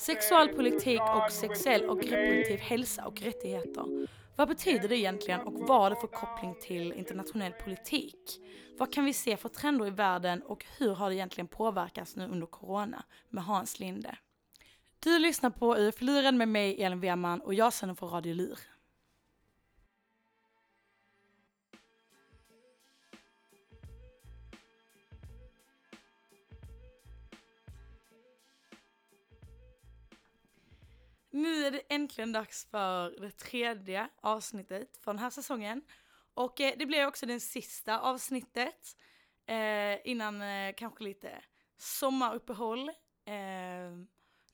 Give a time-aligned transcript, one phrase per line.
[0.00, 4.08] Sexualpolitik och sexuell och reproduktiv hälsa och rättigheter.
[4.36, 8.40] Vad betyder det egentligen och vad har det för koppling till internationell politik?
[8.78, 12.24] Vad kan vi se för trender i världen och hur har det egentligen påverkats nu
[12.24, 14.18] under corona med Hans Linde?
[15.00, 18.58] Du lyssnar på UF-luren med mig Elin Weman och jag sänder för Radio Lur.
[31.38, 35.82] Nu är det äntligen dags för det tredje avsnittet för den här säsongen.
[36.34, 38.96] Och eh, det blir också det sista avsnittet
[39.46, 41.42] eh, innan eh, kanske lite
[41.76, 42.88] sommaruppehåll.
[43.24, 43.34] Eh,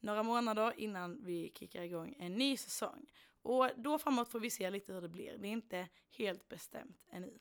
[0.00, 3.06] några månader innan vi kickar igång en ny säsong.
[3.42, 5.38] Och då framåt får vi se lite hur det blir.
[5.38, 7.38] Det är inte helt bestämt ännu.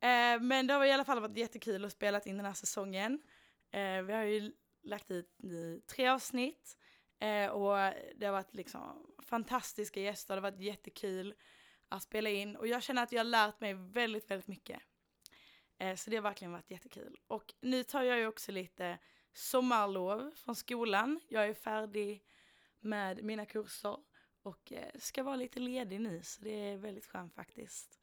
[0.00, 3.22] Eh, men det har i alla fall varit jättekul att spela in den här säsongen.
[3.70, 5.30] Eh, vi har ju lagt ut
[5.86, 6.76] tre avsnitt.
[7.18, 11.34] Eh, och det har varit liksom fantastiska gäster, det har varit jättekul
[11.88, 14.82] att spela in och jag känner att jag har lärt mig väldigt, väldigt mycket.
[15.78, 17.16] Eh, så det har verkligen varit jättekul.
[17.26, 18.98] Och nu tar jag ju också lite
[19.32, 21.20] sommarlov från skolan.
[21.28, 22.24] Jag är färdig
[22.80, 23.96] med mina kurser
[24.42, 28.00] och eh, ska vara lite ledig nu så det är väldigt skönt faktiskt.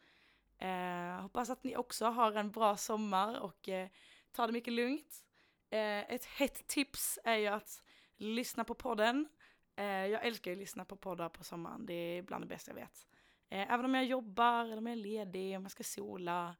[0.57, 3.89] Eh, hoppas att ni också har en bra sommar och eh,
[4.31, 5.23] tar det mycket lugnt.
[5.69, 7.83] Eh, ett hett tips är ju att
[8.17, 9.29] lyssna på podden.
[9.75, 12.71] Eh, jag älskar ju att lyssna på poddar på sommaren, det är bland det bästa
[12.71, 13.07] jag vet.
[13.49, 16.55] Eh, även om jag jobbar, eller om jag är ledig, om jag ska sola,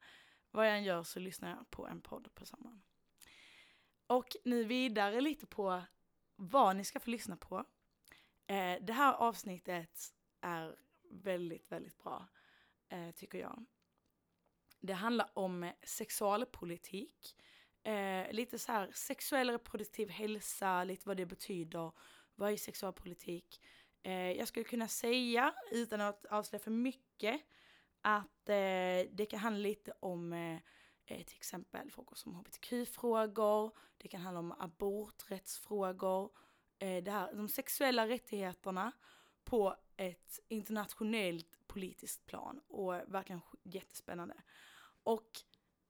[0.50, 2.82] vad jag än gör så lyssnar jag på en podd på sommaren.
[4.06, 5.82] Och nu vidare lite på
[6.36, 7.64] vad ni ska få lyssna på.
[8.46, 10.76] Eh, det här avsnittet är
[11.10, 12.28] väldigt, väldigt bra,
[12.88, 13.64] eh, tycker jag.
[14.80, 17.36] Det handlar om sexualpolitik
[17.84, 21.92] Eh, lite så här sexuell reproduktiv hälsa, lite vad det betyder.
[22.34, 23.60] Vad är sexualpolitik?
[24.02, 27.40] Eh, jag skulle kunna säga, utan att avslöja för mycket,
[28.00, 30.58] att eh, det kan handla lite om eh,
[31.06, 36.30] eh till exempel frågor som hbtq-frågor, det kan handla om aborträttsfrågor,
[36.78, 38.92] eh, det här, de sexuella rättigheterna
[39.44, 44.34] på ett internationellt politiskt plan och verkligen jättespännande.
[45.02, 45.30] Och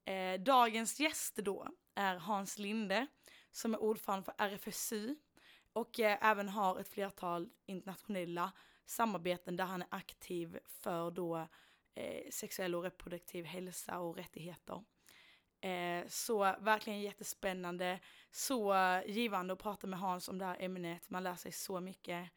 [0.04, 3.06] Eh, dagens gäst då är Hans Linde
[3.50, 5.16] som är ordförande för RFSU
[5.72, 8.52] och eh, även har ett flertal internationella
[8.86, 11.48] samarbeten där han är aktiv för då
[11.94, 14.84] eh, sexuell och reproduktiv hälsa och rättigheter.
[15.60, 18.00] Eh, så verkligen jättespännande,
[18.30, 18.74] så
[19.06, 22.30] givande att prata med Hans om det här ämnet, man lär sig så mycket.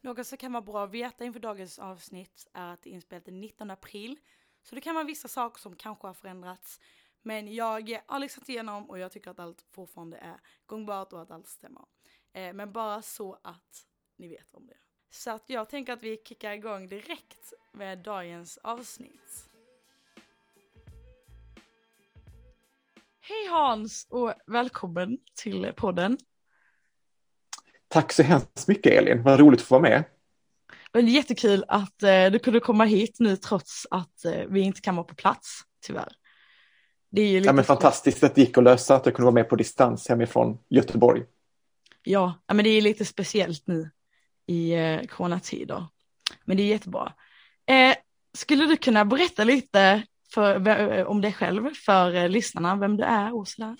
[0.00, 3.24] Något som kan vara bra att veta inför dagens avsnitt är att det är inspelat
[3.24, 4.18] den 19 april
[4.64, 6.80] så det kan vara vissa saker som kanske har förändrats.
[7.22, 11.30] Men jag har lyssnat igenom och jag tycker att allt fortfarande är gångbart och att
[11.30, 11.84] allt stämmer.
[12.32, 13.86] Eh, men bara så att
[14.16, 14.76] ni vet om det.
[15.10, 19.48] Så att jag tänker att vi kickar igång direkt med dagens avsnitt.
[23.20, 26.18] Hej Hans och välkommen till podden.
[27.88, 30.04] Tack så hemskt mycket Elin, vad roligt att få vara med.
[30.94, 34.96] Är jättekul att eh, du kunde komma hit nu trots att eh, vi inte kan
[34.96, 36.12] vara på plats, tyvärr.
[37.10, 39.24] Det är ju lite ja, men fantastiskt att det gick att lösa, att jag kunde
[39.24, 41.22] vara med på distans hemifrån Göteborg.
[42.02, 43.90] Ja, men det är lite speciellt nu
[44.46, 45.86] i eh, coronatider.
[46.44, 47.12] Men det är jättebra.
[47.66, 47.94] Eh,
[48.36, 50.02] skulle du kunna berätta lite
[50.34, 53.76] för, eh, om dig själv för eh, lyssnarna, vem du är och sådär?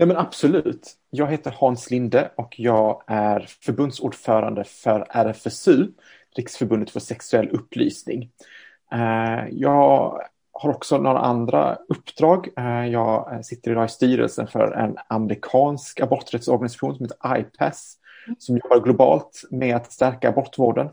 [0.00, 0.96] Ja, men absolut.
[1.10, 5.88] Jag heter Hans Linde och jag är förbundsordförande för RFSU,
[6.36, 8.30] Riksförbundet för sexuell upplysning.
[8.92, 10.22] Eh, jag
[10.52, 12.48] har också några andra uppdrag.
[12.56, 17.96] Eh, jag eh, sitter idag i styrelsen för en amerikansk aborträttsorganisation som heter IPAS
[18.38, 20.88] som jobbar globalt med att stärka abortvården.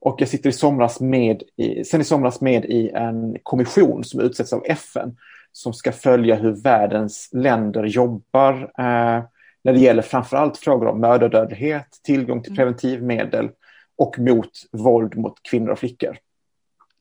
[0.00, 4.20] Och jag sitter i somras med i, sen i somras med i en kommission som
[4.20, 5.16] utsätts av FN
[5.56, 9.24] som ska följa hur världens länder jobbar eh,
[9.64, 12.56] när det gäller framförallt frågor om mödradödlighet, tillgång till mm.
[12.56, 13.50] preventivmedel
[13.96, 16.16] och mot våld mot kvinnor och flickor.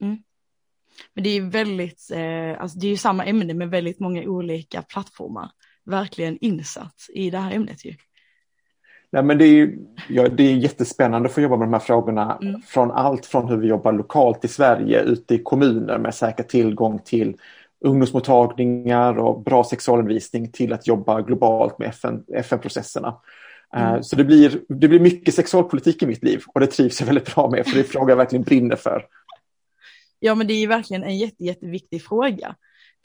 [0.01, 0.17] Mm.
[1.13, 4.81] Men det är väldigt, eh, alltså det är ju samma ämne med väldigt många olika
[4.81, 5.51] plattformar.
[5.85, 7.93] Verkligen insatt i det här ämnet ju.
[9.11, 9.79] Nej, men det, är ju,
[10.09, 12.61] ja, det är jättespännande att få jobba med de här frågorna mm.
[12.61, 16.99] från allt från hur vi jobbar lokalt i Sverige ute i kommuner med säker tillgång
[16.99, 17.37] till
[17.83, 23.15] ungdomsmottagningar och bra sexualundervisning till att jobba globalt med FN, FN-processerna.
[23.75, 24.03] Eh, mm.
[24.03, 27.35] Så det blir, det blir mycket sexualpolitik i mitt liv och det trivs jag väldigt
[27.35, 29.05] bra med för det är frågor jag verkligen brinner för.
[30.19, 32.55] Ja, men det är verkligen en jätte, jätteviktig fråga.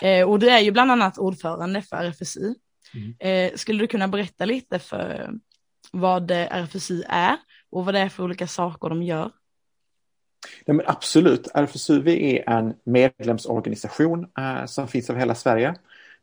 [0.02, 2.54] Eh, och du är ju bland annat ordförande för RFSU.
[2.94, 3.14] Mm.
[3.18, 5.30] Eh, skulle du kunna berätta lite för
[5.92, 7.36] vad RFSU är
[7.70, 9.30] och vad det är för olika saker de gör?
[10.64, 15.74] Ja, men absolut, RFSU är en medlemsorganisation eh, som finns över hela Sverige.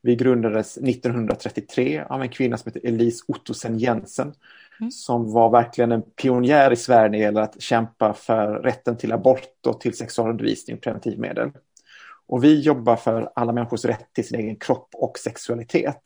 [0.02, 4.34] Vi grundades 1933 av en kvinna som heter Elise Ottosen Jensen
[4.80, 4.92] mm.
[4.92, 9.12] som var verkligen en pionjär i Sverige när det gäller att kämpa för rätten till
[9.12, 11.52] abort och till sexualundervisning och preventivmedel.
[12.28, 16.02] Och vi jobbar för alla människors rätt till sin egen kropp och sexualitet.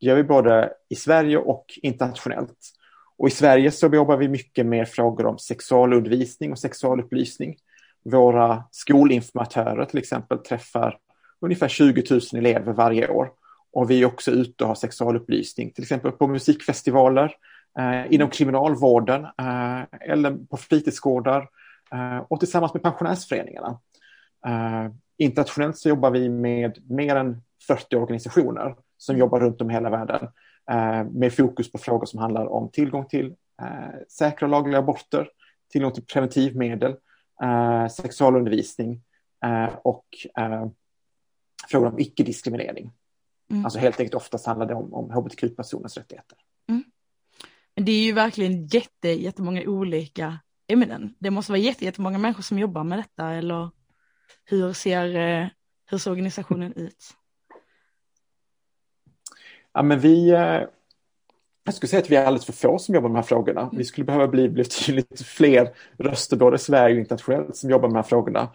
[0.00, 2.72] Det gör vi både i Sverige och internationellt.
[3.18, 7.56] Och i Sverige så jobbar vi mycket med frågor om sexualundervisning och sexualupplysning.
[8.04, 10.98] Våra skolinformatörer till exempel träffar
[11.40, 13.30] ungefär 20 000 elever varje år.
[13.72, 17.34] Och vi är också ute och har sexualupplysning, till exempel på musikfestivaler,
[17.78, 21.48] eh, inom kriminalvården eh, eller på fritidsgårdar
[21.92, 23.78] eh, och tillsammans med pensionärsföreningarna.
[24.46, 29.74] Eh, internationellt så jobbar vi med mer än 40 organisationer som jobbar runt om i
[29.74, 30.28] hela världen
[31.10, 35.28] med fokus på frågor som handlar om tillgång till eh, säkra och lagliga aborter,
[35.72, 36.96] tillgång till preventivmedel,
[37.90, 39.02] sexualundervisning
[39.82, 40.04] och
[41.68, 42.92] frågor om icke-diskriminering.
[43.50, 43.64] Mm.
[43.64, 46.38] Alltså helt enkelt oftast handlar det om, om hbtq-personers rättigheter.
[46.68, 46.84] Mm.
[47.76, 51.14] Men det är ju verkligen jätte, jättemånga olika ämnen.
[51.18, 53.70] Det måste vara jätte, jättemånga människor som jobbar med detta eller
[54.44, 55.48] hur ser, eh,
[55.86, 57.04] hur ser organisationen ut?
[59.76, 60.60] Ja, men vi, eh,
[61.64, 63.70] jag skulle säga att vi är alldeles för få som jobbar med de här frågorna.
[63.72, 65.68] Vi skulle behöva bli betydligt fler
[65.98, 68.48] röster, både i Sverige och internationellt, som jobbar med de här frågorna.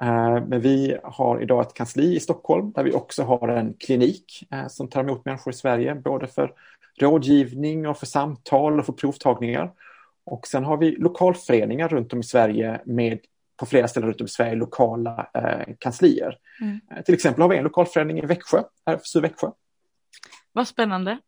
[0.00, 4.48] Eh, men vi har idag ett kansli i Stockholm där vi också har en klinik
[4.68, 6.52] som tar emot människor i Sverige, både för
[7.00, 9.72] rådgivning och för samtal och för provtagningar.
[10.24, 13.18] Och sen har vi lokalföreningar runt om i Sverige med
[13.56, 16.38] på flera ställen runt om i Sverige lokala eh, kanslier.
[16.60, 16.80] Mm.
[16.90, 19.50] Eh, till exempel har vi en lokalförening i Växjö, RFSU Växjö.
[20.58, 21.18] Vad spännande.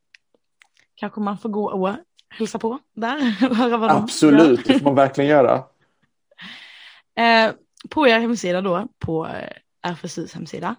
[0.94, 1.96] Kanske man får gå och
[2.28, 3.18] hälsa på där
[3.54, 5.64] höra vad Absolut, de det får man verkligen göra.
[7.14, 7.52] Eh,
[7.90, 10.76] på er hemsida då, på eh, RFSUs hemsida,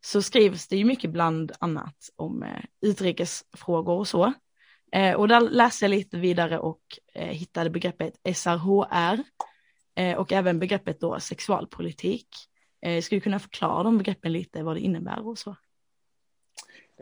[0.00, 4.32] så skrivs det ju mycket bland annat om eh, utrikesfrågor och så.
[4.92, 6.82] Eh, och där läste jag lite vidare och
[7.14, 9.22] eh, hittade begreppet SRHR
[10.16, 12.28] och även begreppet då sexualpolitik.
[12.80, 15.56] Skulle du kunna förklara de begreppen lite, vad det innebär och så?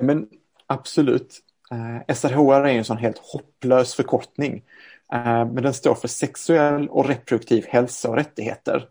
[0.01, 0.29] Men
[0.67, 1.41] absolut.
[1.71, 4.63] Eh, SRHR är en sån helt hopplös förkortning.
[5.13, 8.89] Eh, men den står för sexuell och reproduktiv hälsa och rättigheter.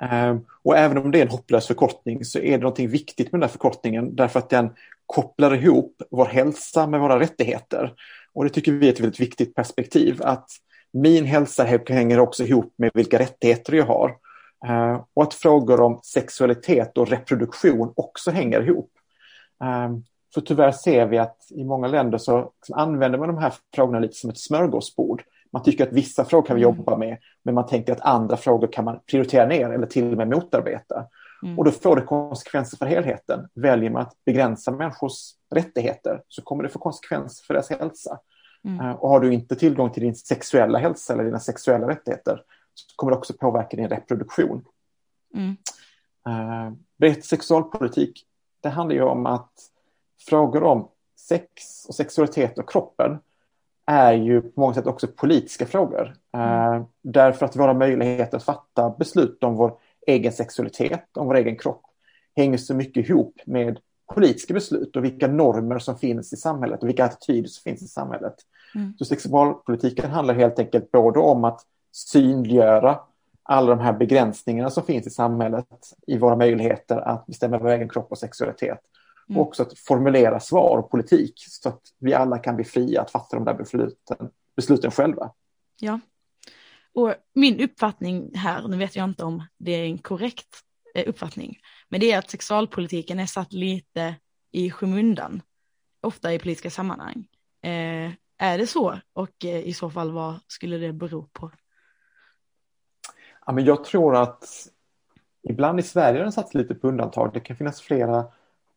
[0.00, 0.40] Mm.
[0.62, 3.48] Och även om det är en hopplös förkortning så är det någonting viktigt med den
[3.48, 4.70] här förkortningen därför att den
[5.06, 7.92] kopplar ihop vår hälsa med våra rättigheter.
[8.32, 10.48] Och det tycker vi är ett väldigt viktigt perspektiv att
[10.92, 14.16] min hälsa hänger också ihop med vilka rättigheter jag har.
[14.68, 18.90] Uh, och att frågor om sexualitet och reproduktion också hänger ihop.
[20.34, 24.14] För tyvärr ser vi att i många länder så använder man de här frågorna lite
[24.14, 25.22] som ett smörgåsbord.
[25.52, 26.76] Man tycker att vissa frågor kan vi mm.
[26.76, 30.16] jobba med, men man tänker att andra frågor kan man prioritera ner eller till och
[30.16, 31.06] med motarbeta.
[31.42, 31.58] Mm.
[31.58, 33.48] Och då får det konsekvenser för helheten.
[33.54, 38.18] Väljer man att begränsa människors rättigheter så kommer det få konsekvenser för deras hälsa.
[38.64, 38.80] Mm.
[38.80, 42.42] Eh, och har du inte tillgång till din sexuella hälsa eller dina sexuella rättigheter
[42.74, 44.64] så kommer det också påverka din reproduktion.
[45.34, 45.56] Mm.
[47.08, 48.26] Uh, sexualpolitik,
[48.60, 49.52] det handlar ju om att
[50.28, 50.88] frågor om
[51.28, 53.18] sex och sexualitet och kroppen
[53.86, 56.14] är ju på många sätt också politiska frågor.
[56.32, 56.72] Mm.
[56.72, 61.56] Uh, därför att våra möjligheter att fatta beslut om vår egen sexualitet, om vår egen
[61.56, 61.82] kropp,
[62.36, 63.78] hänger så mycket ihop med
[64.14, 67.88] politiska beslut och vilka normer som finns i samhället och vilka attityder som finns i
[67.88, 68.34] samhället.
[68.74, 68.94] Mm.
[68.98, 71.60] Så sexualpolitiken handlar helt enkelt både om att
[71.92, 72.98] synliggöra
[73.42, 75.66] alla de här begränsningarna som finns i samhället
[76.06, 78.80] i våra möjligheter att bestämma vår egen kropp och sexualitet.
[79.32, 79.40] Mm.
[79.40, 83.10] Och också att formulera svar och politik så att vi alla kan bli fria att
[83.10, 85.32] fatta de där besluten, besluten själva.
[85.80, 86.00] Ja,
[86.94, 90.60] och min uppfattning här, nu vet jag inte om det är en korrekt
[90.94, 91.58] eh, uppfattning,
[91.88, 94.14] men det är att sexualpolitiken är satt lite
[94.50, 95.42] i skymundan,
[96.00, 97.26] ofta i politiska sammanhang.
[97.62, 98.98] Eh, är det så?
[99.12, 101.50] Och eh, i så fall vad skulle det bero på?
[103.46, 104.68] Ja, men jag tror att
[105.42, 107.30] ibland i Sverige har den satts lite på undantag.
[107.34, 108.24] Det kan finnas flera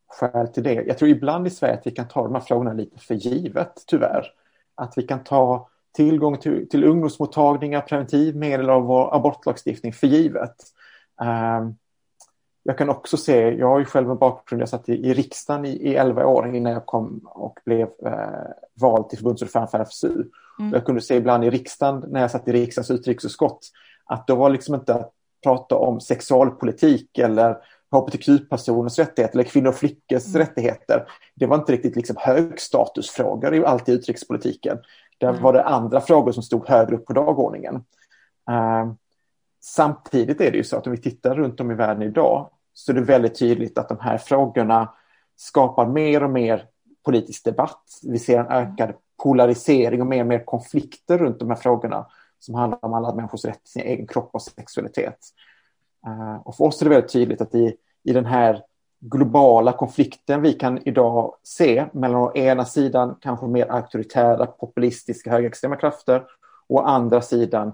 [0.08, 0.74] skäl till det.
[0.74, 3.84] Jag tror ibland i Sverige att vi kan ta de här frågorna lite för givet,
[3.86, 4.26] tyvärr.
[4.74, 10.54] Att vi kan ta tillgång till, till ungdomsmottagningar, preventivmedel och vår abortlagstiftning för givet.
[11.20, 11.76] Um,
[12.62, 15.64] jag kan också se, jag har ju själv en bakgrund, jag satt i, i riksdagen
[15.64, 20.24] i, i 11 år innan jag kom och blev eh, vald till förbundsordförande för RFSU.
[20.58, 20.72] Mm.
[20.72, 23.70] Jag kunde se ibland i riksdagen, när jag satt i riksdagens utrikesutskott,
[24.04, 27.56] att det var liksom inte att prata om sexualpolitik eller
[27.92, 30.38] hbtq-personers rättigheter eller kvinnor och flickors mm.
[30.38, 31.08] rättigheter.
[31.34, 34.78] Det var inte riktigt liksom högstatusfrågor i allt i utrikespolitiken.
[35.18, 35.42] Där mm.
[35.42, 37.74] var det andra frågor som stod högre upp på dagordningen.
[38.50, 38.92] Uh,
[39.60, 42.92] samtidigt är det ju så att om vi tittar runt om i världen idag så
[42.92, 44.94] är det väldigt tydligt att de här frågorna
[45.36, 46.66] skapar mer och mer
[47.04, 47.82] politisk debatt.
[48.02, 52.06] Vi ser en ökad polarisering och mer och mer konflikter runt de här frågorna
[52.38, 55.18] som handlar om alla människors rätt till sin egen kropp och sexualitet.
[56.06, 58.62] Uh, och för oss är det väldigt tydligt att i, i den här
[59.00, 65.76] globala konflikten vi kan idag se mellan å ena sidan kanske mer auktoritära, populistiska, högerextrema
[65.76, 66.24] krafter
[66.68, 67.72] och å andra sidan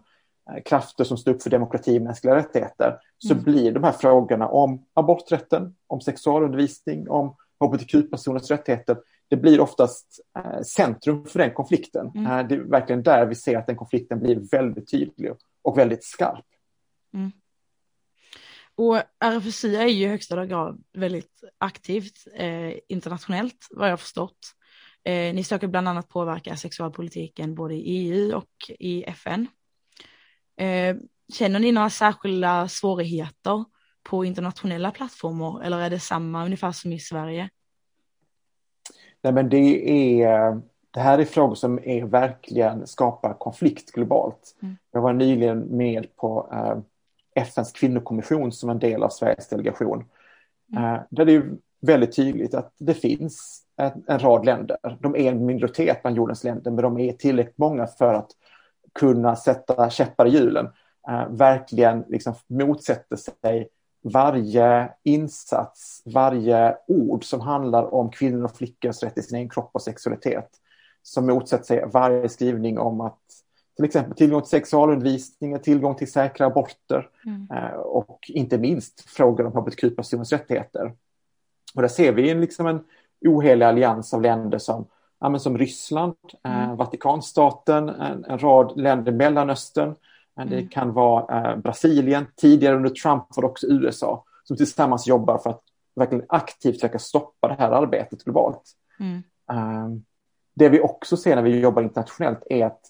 [0.50, 3.44] eh, krafter som står upp för demokrati och mänskliga rättigheter, så mm.
[3.44, 8.96] blir de här frågorna om aborträtten, om sexualundervisning, om hbtq-personers rättigheter,
[9.28, 12.10] det blir oftast eh, centrum för den konflikten.
[12.14, 12.26] Mm.
[12.26, 16.04] Eh, det är verkligen där vi ser att den konflikten blir väldigt tydlig och väldigt
[16.04, 16.44] skarp.
[17.14, 17.32] Mm.
[18.76, 24.38] Och RFSI är ju i högsta grad väldigt aktivt eh, internationellt vad jag har förstått.
[25.04, 29.46] Eh, ni söker bland annat påverka sexualpolitiken både i EU och i FN.
[30.56, 30.96] Eh,
[31.32, 33.64] känner ni några särskilda svårigheter
[34.02, 37.50] på internationella plattformar eller är det samma ungefär som i Sverige?
[39.22, 40.60] Nej, men det, är,
[40.90, 44.56] det här är frågor som är verkligen skapar konflikt globalt.
[44.62, 44.76] Mm.
[44.92, 46.82] Jag var nyligen med på uh,
[47.34, 50.04] FNs kvinnokommission som en del av Sveriges delegation.
[50.72, 50.84] Mm.
[50.84, 54.76] Uh, där det är väldigt tydligt att det finns en, en, rad länder.
[55.00, 58.30] De är en minoritet bland jordens länder, men de är tillräckligt många för att
[58.92, 60.68] kunna sätta käppar i hjulen.
[61.10, 63.68] Uh, verkligen liksom motsätter sig
[64.02, 69.70] varje insats, varje ord som handlar om kvinnor och flickors rätt till sin egen kropp
[69.72, 70.48] och sexualitet.
[71.02, 73.18] Som motsätter sig varje skrivning om att
[73.76, 77.48] till exempel tillgång till sexualundervisning, tillgång till säkra aborter mm.
[77.50, 80.92] Eh, och inte minst frågor om hbtq-personers rättigheter.
[81.74, 82.84] Och där ser vi liksom en
[83.28, 84.86] ohelig allians av länder som,
[85.20, 86.14] ja, som Ryssland,
[86.44, 86.76] eh, mm.
[86.76, 89.94] Vatikanstaten, en, en, rad länder i Mellanöstern,
[90.34, 90.68] det mm.
[90.68, 95.50] kan vara eh, Brasilien, tidigare under Trump var det också USA, som tillsammans jobbar för
[95.50, 95.62] att
[95.94, 98.62] verkligen aktivt försöka stoppa det här arbetet globalt.
[99.00, 99.22] Mm.
[99.52, 100.04] Um,
[100.54, 102.80] det vi också ser när vi jobbar internationellt är att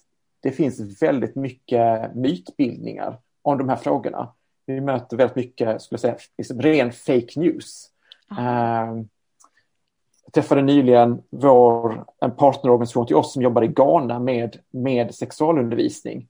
[0.43, 4.33] det finns väldigt mycket mytbildningar om de här frågorna.
[4.65, 7.89] Vi möter väldigt mycket, skulle jag säga, liksom ren fake news.
[8.31, 8.89] Mm.
[8.89, 9.09] Um,
[10.25, 16.27] jag träffade nyligen vår, en partnerorganisation till oss som jobbar i Ghana med, med sexualundervisning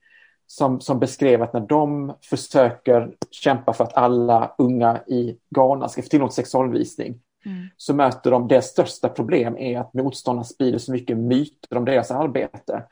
[0.48, 6.02] som, som beskrev att när de försöker kämpa för att alla unga i Ghana ska
[6.02, 7.68] få tillgång till sexualundervisning mm.
[7.78, 12.12] så möter de det största problem är att motståndarna sprider så mycket myter om deras
[12.12, 12.84] arbete.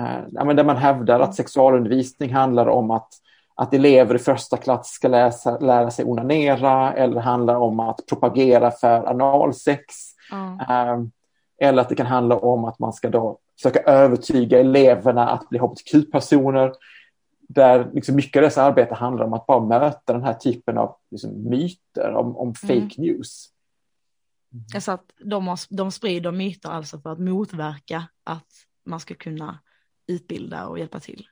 [0.00, 3.08] Uh, där man hävdar att sexualundervisning handlar om att,
[3.54, 8.70] att elever i första klass ska läsa, lära sig onanera eller handlar om att propagera
[8.70, 9.84] för analsex.
[10.32, 10.52] Mm.
[10.52, 11.08] Uh,
[11.60, 15.58] eller att det kan handla om att man ska då försöka övertyga eleverna att bli
[15.58, 16.72] hbtq-personer
[17.54, 20.96] där liksom mycket av dessa arbete handlar om att bara möta den här typen av
[21.10, 22.90] liksom myter om, om fake mm.
[22.96, 23.46] news.
[24.74, 28.48] Alltså att de, har, de sprider myter alltså för att motverka att
[28.84, 29.58] man ska kunna
[30.10, 31.26] utbilda och hjälpa till.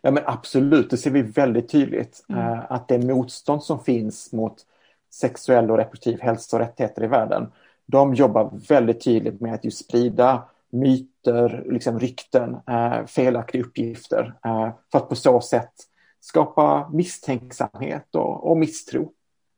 [0.00, 2.24] Ja men absolut, det ser vi väldigt tydligt.
[2.28, 2.40] Mm.
[2.40, 4.66] Uh, att det motstånd som finns mot
[5.10, 7.52] sexuell och reproduktiv hälsa och rättigheter i världen,
[7.86, 14.74] de jobbar väldigt tydligt med att just sprida myter, liksom rykten, eh, felaktiga uppgifter eh,
[14.92, 15.72] för att på så sätt
[16.20, 19.12] skapa misstänksamhet och, och misstro.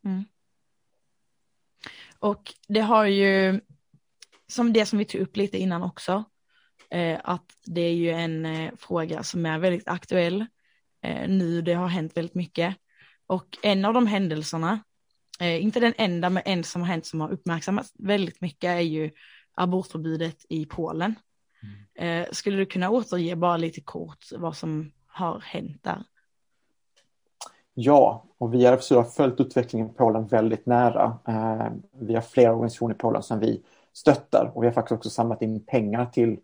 [0.04, 0.24] Mm.
[2.18, 3.60] Och det har ju,
[4.46, 6.24] som det som vi tog upp lite innan också, eh,
[7.22, 10.46] att det är ju en eh, fråga som är väldigt aktuell
[11.02, 12.76] eh, nu, det har hänt väldigt mycket.
[13.26, 14.80] Och en av de händelserna,
[15.40, 18.80] eh, inte den enda, men en som har hänt som har uppmärksammats väldigt mycket är
[18.80, 19.10] ju
[19.54, 21.14] abortförbudet i Polen.
[21.96, 22.22] Mm.
[22.22, 26.04] Eh, skulle du kunna återge bara lite kort vad som har hänt där?
[27.74, 31.18] Ja, och vi har följt utvecklingen i Polen väldigt nära.
[31.28, 33.62] Eh, vi har flera organisationer i Polen som vi
[33.92, 36.38] stöttar och vi har faktiskt också samlat in pengar till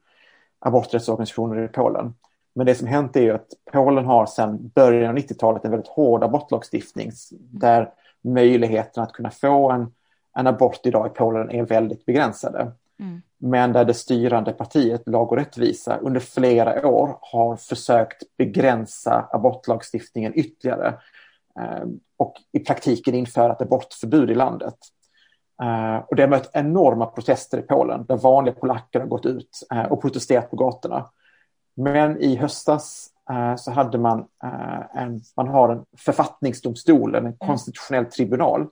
[0.62, 2.14] aborträttsorganisationer i Polen.
[2.54, 5.88] Men det som hänt är ju att Polen har sedan början av 90-talet en väldigt
[5.88, 7.12] hård abortlagstiftning
[7.50, 7.90] där
[8.22, 9.92] möjligheten att kunna få en,
[10.36, 12.72] en abort idag i Polen är väldigt begränsade.
[13.00, 13.22] Mm.
[13.38, 20.32] Men där det styrande partiet Lag och rättvisa under flera år har försökt begränsa abortlagstiftningen
[20.34, 20.88] ytterligare
[21.60, 21.84] eh,
[22.16, 24.76] och i praktiken införa ett abortförbud i landet.
[25.62, 29.66] Eh, och det har mött enorma protester i Polen där vanliga polacker har gått ut
[29.72, 31.10] eh, och protesterat på gatorna.
[31.74, 33.08] Men i höstas
[33.56, 34.26] så hade man
[34.94, 38.66] en, man har en författningsdomstol, en konstitutionell tribunal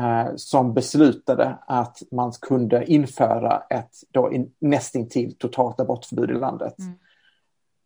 [0.00, 6.78] eh, som beslutade att man kunde införa ett då in, nästintill totalt abortförbud i landet.
[6.78, 6.94] Mm.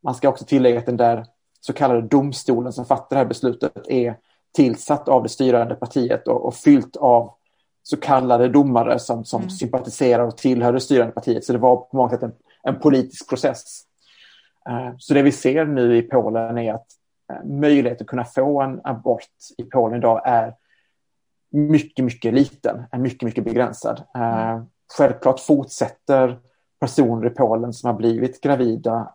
[0.02, 1.26] Man ska också tillägga att den där
[1.60, 4.16] så kallade domstolen som fattar det här beslutet är
[4.52, 7.34] tillsatt av det styrande partiet och, och fyllt av
[7.90, 9.50] så kallade domare som, som mm.
[9.50, 11.44] sympatiserar och tillhör det styrande partiet.
[11.44, 13.82] Så det var på många sätt en, en politisk process.
[14.70, 16.86] Uh, så det vi ser nu i Polen är att
[17.32, 19.28] uh, möjligheten att kunna få en abort
[19.58, 20.54] i Polen idag är
[21.50, 24.02] mycket, mycket liten, är mycket, mycket begränsad.
[24.16, 24.66] Uh, mm.
[24.98, 26.38] Självklart fortsätter
[26.80, 29.12] personer i Polen som har blivit gravida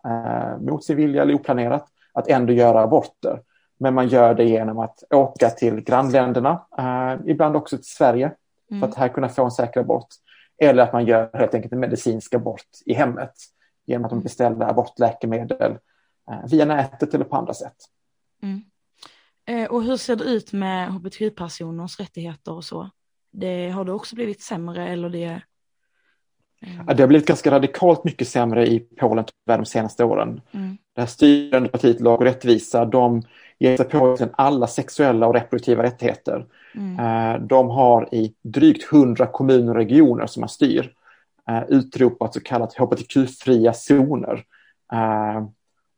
[0.60, 3.40] mot sin vilja eller oplanerat att ändå göra aborter.
[3.78, 6.60] Men man gör det genom att åka till grannländerna,
[7.26, 8.32] ibland också till Sverige,
[8.74, 8.80] mm.
[8.80, 10.08] för att här kunna få en säker abort.
[10.58, 13.32] Eller att man gör helt enkelt en medicinsk abort i hemmet
[13.86, 15.78] genom att de beställer abortläkemedel
[16.30, 17.76] eh, via nätet eller på andra sätt.
[18.42, 18.62] Mm.
[19.46, 22.90] Eh, och hur ser det ut med hbtq-personers rättigheter och så?
[23.30, 25.24] Det, har det också blivit sämre eller det?
[26.62, 26.76] Eh...
[26.86, 30.40] Ja, det har blivit ganska radikalt mycket sämre i Polen de senaste åren.
[30.52, 30.78] Mm.
[30.94, 33.22] Det här styrande partiet Lag och rättvisa, de
[33.64, 36.46] ger sig på alla sexuella och reproduktiva rättigheter.
[36.74, 36.98] Mm.
[36.98, 40.92] Eh, de har i drygt hundra kommuner och regioner som man styr
[41.48, 44.44] eh, utropat så kallat hbtq-fria zoner.
[44.92, 45.44] Eh,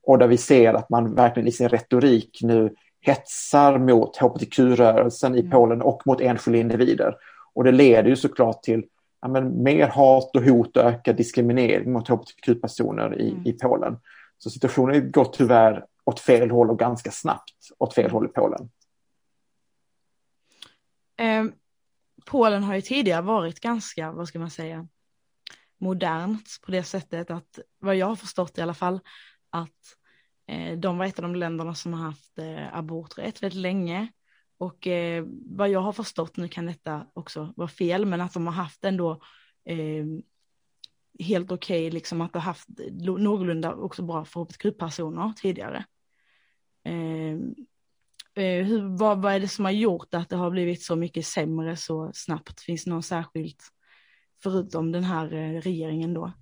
[0.06, 5.40] och där vi ser att man verkligen i sin retorik nu hetsar mot hbtq-rörelsen i
[5.40, 5.50] mm.
[5.50, 7.16] Polen och mot enskilda individer.
[7.54, 8.84] Och det leder ju såklart till
[9.22, 13.46] ja, men, mer hat och hot och ökad diskriminering mot hbtq-personer i, mm.
[13.46, 13.96] i Polen.
[14.38, 18.70] Så situationen går tyvärr åt fel håll och ganska snabbt åt fel håll i Polen.
[21.18, 21.44] Eh,
[22.26, 24.88] Polen har ju tidigare varit ganska, vad ska man säga,
[25.78, 29.00] modernt på det sättet att, vad jag har förstått i alla fall,
[29.50, 29.96] att
[30.48, 34.08] eh, de var ett av de länderna som har haft eh, aborträtt väldigt länge.
[34.58, 38.46] Och eh, vad jag har förstått, nu kan detta också vara fel, men att de
[38.46, 39.22] har haft ändå
[39.64, 40.04] eh,
[41.18, 42.68] helt okej, okay, liksom att de har haft
[43.00, 45.84] någorlunda också bra för hbtq-personer tidigare.
[46.86, 47.66] Eh,
[48.36, 51.26] Eh, hur, vad, vad är det som har gjort att det har blivit så mycket
[51.26, 52.60] sämre så snabbt?
[52.60, 53.62] Finns det något särskilt
[54.42, 56.32] förutom den här eh, regeringen då?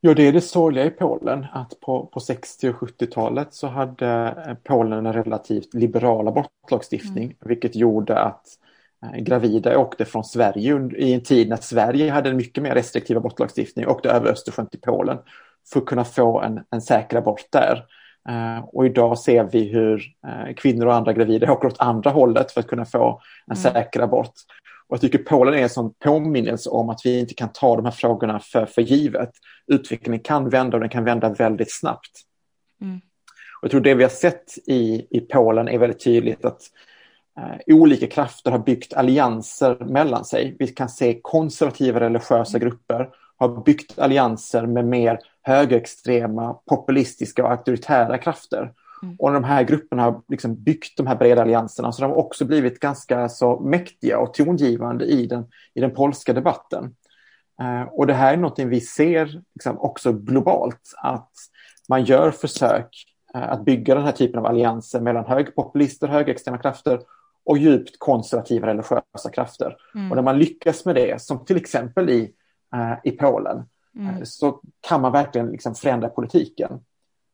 [0.00, 4.08] Ja, det är det sorgliga i Polen att på, på 60 och 70-talet så hade
[4.46, 7.36] eh, Polen en relativt liberal abortlagstiftning, mm.
[7.40, 8.46] vilket gjorde att
[9.18, 13.86] gravida åkte från Sverige i en tid när Sverige hade en mycket mer restriktiv abortlagstiftning
[13.86, 15.18] och åkte över Östersjön till Polen
[15.72, 17.86] för att kunna få en, en säker abort där.
[18.28, 22.52] Eh, och idag ser vi hur eh, kvinnor och andra gravida åker åt andra hållet
[22.52, 23.72] för att kunna få en mm.
[23.72, 24.32] säker abort.
[24.88, 27.84] Och jag tycker Polen är en sån påminnelse om att vi inte kan ta de
[27.84, 29.30] här frågorna för, för givet.
[29.66, 32.10] Utvecklingen kan vända och den kan vända väldigt snabbt.
[32.82, 32.96] Mm.
[33.60, 36.60] Och jag tror det vi har sett i, i Polen är väldigt tydligt att
[37.38, 40.56] eh, olika krafter har byggt allianser mellan sig.
[40.58, 42.68] Vi kan se konservativa religiösa mm.
[42.68, 48.72] grupper har byggt allianser med mer högerextrema, populistiska och auktoritära krafter.
[49.02, 49.16] Mm.
[49.18, 52.44] Och de här grupperna har liksom byggt de här breda allianserna så de har också
[52.44, 56.94] blivit ganska så mäktiga och tongivande i den, i den polska debatten.
[57.62, 61.32] Eh, och det här är något vi ser liksom, också globalt, att
[61.88, 62.88] man gör försök
[63.34, 67.00] eh, att bygga den här typen av allianser mellan högerpopulister, högerextrema krafter
[67.44, 69.76] och djupt konservativa religiösa krafter.
[69.94, 70.10] Mm.
[70.10, 72.32] Och när man lyckas med det, som till exempel i,
[72.74, 73.64] eh, i Polen,
[73.96, 74.14] mm.
[74.14, 76.80] Eh, så kan man verkligen liksom förändra politiken.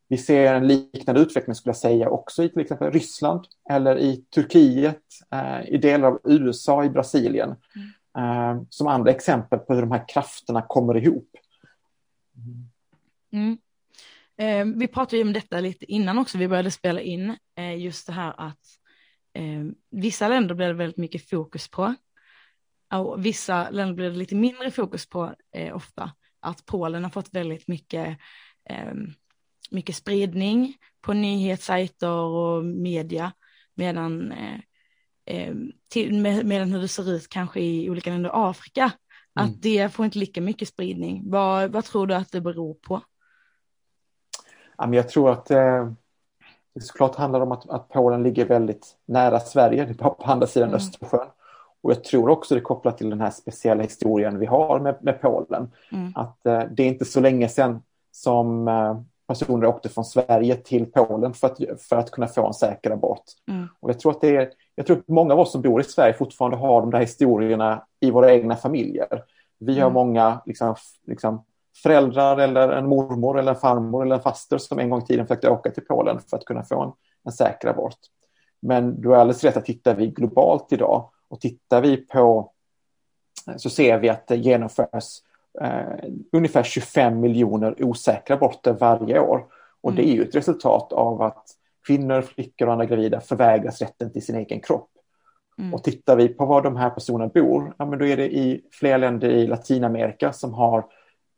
[0.09, 4.17] Vi ser en liknande utveckling skulle jag säga också i till exempel Ryssland eller i
[4.17, 7.55] Turkiet, eh, i delar av USA, i Brasilien.
[7.77, 7.91] Mm.
[8.17, 11.31] Eh, som andra exempel på hur de här krafterna kommer ihop.
[13.33, 13.59] Mm.
[14.39, 18.13] Eh, vi pratade om detta lite innan också, vi började spela in, eh, just det
[18.13, 18.79] här att
[19.33, 21.95] eh, vissa länder blir det väldigt mycket fokus på.
[22.95, 25.35] Och vissa länder blir det lite mindre fokus på
[25.73, 26.11] ofta
[26.47, 28.19] att Polen har fått väldigt mycket,
[28.71, 28.95] eh,
[29.71, 33.33] mycket spridning på nyhetssajter och media,
[33.75, 34.61] medan, eh,
[35.27, 35.55] eh
[35.91, 38.93] till, med, medan hur det ser ut kanske i olika länder i Afrika, mm.
[39.51, 41.31] att det får inte lika mycket spridning.
[41.31, 43.01] Vad, vad tror du att det beror på?
[44.77, 45.91] Jag tror att eh,
[46.75, 50.47] det såklart handlar om att, att Polen ligger väldigt nära Sverige, det är på andra
[50.47, 50.77] sidan mm.
[50.77, 51.29] Östersjön.
[51.87, 54.97] Och jag tror också det är kopplat till den här speciella historien vi har med,
[55.01, 55.71] med Polen.
[55.93, 56.13] Mm.
[56.15, 60.87] Att eh, det är inte så länge sedan som eh, personer åkte från Sverige till
[60.87, 63.23] Polen för att, för att kunna få en säker abort.
[63.51, 63.69] Mm.
[63.81, 65.85] Och jag tror att det är, jag tror att många av oss som bor i
[65.85, 69.23] Sverige fortfarande har de där historierna i våra egna familjer.
[69.59, 69.95] Vi har mm.
[69.95, 70.75] många liksom,
[71.07, 71.45] liksom,
[71.83, 75.27] föräldrar eller en mormor eller en farmor eller en faster som en gång i tiden
[75.27, 76.93] försökte åka till Polen för att kunna få en,
[77.25, 77.99] en säker abort.
[78.63, 82.53] Men du har alldeles rätt att tittar vi globalt idag och tittar vi på
[83.57, 85.23] så ser vi att det genomförs
[85.61, 89.47] eh, ungefär 25 miljoner osäkra aborter varje år.
[89.81, 91.45] Och det är ju ett resultat av att
[91.87, 94.91] kvinnor, flickor och andra gravida förvägras rätten till sin egen kropp.
[95.59, 95.75] Mm.
[95.75, 98.65] Och tittar vi på var de här personerna bor, ja, men då är det i
[98.73, 100.85] flera länder i Latinamerika som har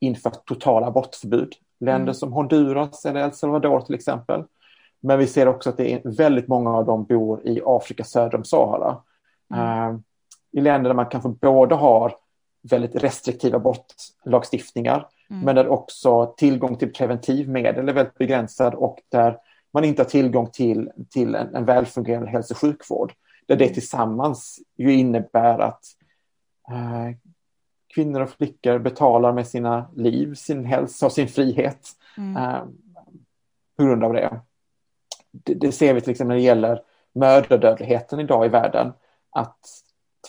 [0.00, 1.52] infört totala abortförbud.
[1.80, 2.14] Länder mm.
[2.14, 4.44] som Honduras eller El Salvador till exempel.
[5.00, 8.34] Men vi ser också att det är väldigt många av dem bor i Afrika söder
[8.34, 8.96] om Sahara.
[9.54, 9.94] Mm.
[9.94, 10.00] Uh,
[10.52, 12.14] I länder där man kanske både har
[12.62, 15.42] väldigt restriktiva abortlagstiftningar mm.
[15.42, 19.38] men där också tillgång till preventivmedel är väldigt begränsad och där
[19.72, 23.12] man inte har tillgång till, till en, en välfungerande hälso och sjukvård.
[23.46, 23.74] Där det mm.
[23.74, 25.84] tillsammans ju innebär att
[26.70, 27.16] uh,
[27.94, 32.36] kvinnor och flickor betalar med sina liv, sin hälsa och sin frihet mm.
[32.36, 32.64] uh,
[33.76, 34.40] på grund av det
[35.30, 36.82] det, det ser vi till exempel när det gäller
[37.12, 38.92] mödradödligheten idag i världen,
[39.30, 39.58] att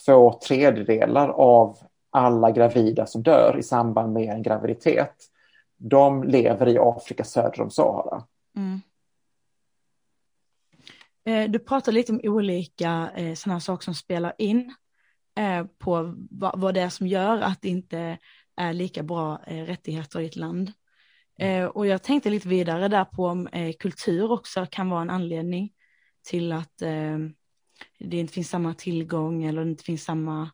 [0.05, 1.77] två tredjedelar av
[2.09, 5.15] alla gravida som dör i samband med en graviditet,
[5.77, 8.23] de lever i Afrika söder om Sahara.
[8.55, 8.81] Mm.
[11.25, 14.75] Eh, du pratar lite om olika eh, sådana saker som spelar in
[15.39, 18.17] eh, på vad, det är som gör att det inte
[18.55, 20.71] är lika bra rättigheter i ett land.
[21.73, 25.71] Och jag tänkte lite vidare där på om kultur också kan vara en anledning
[26.23, 27.17] till att eh,
[27.97, 30.49] det inte finns samma tillgång eller inte finns samma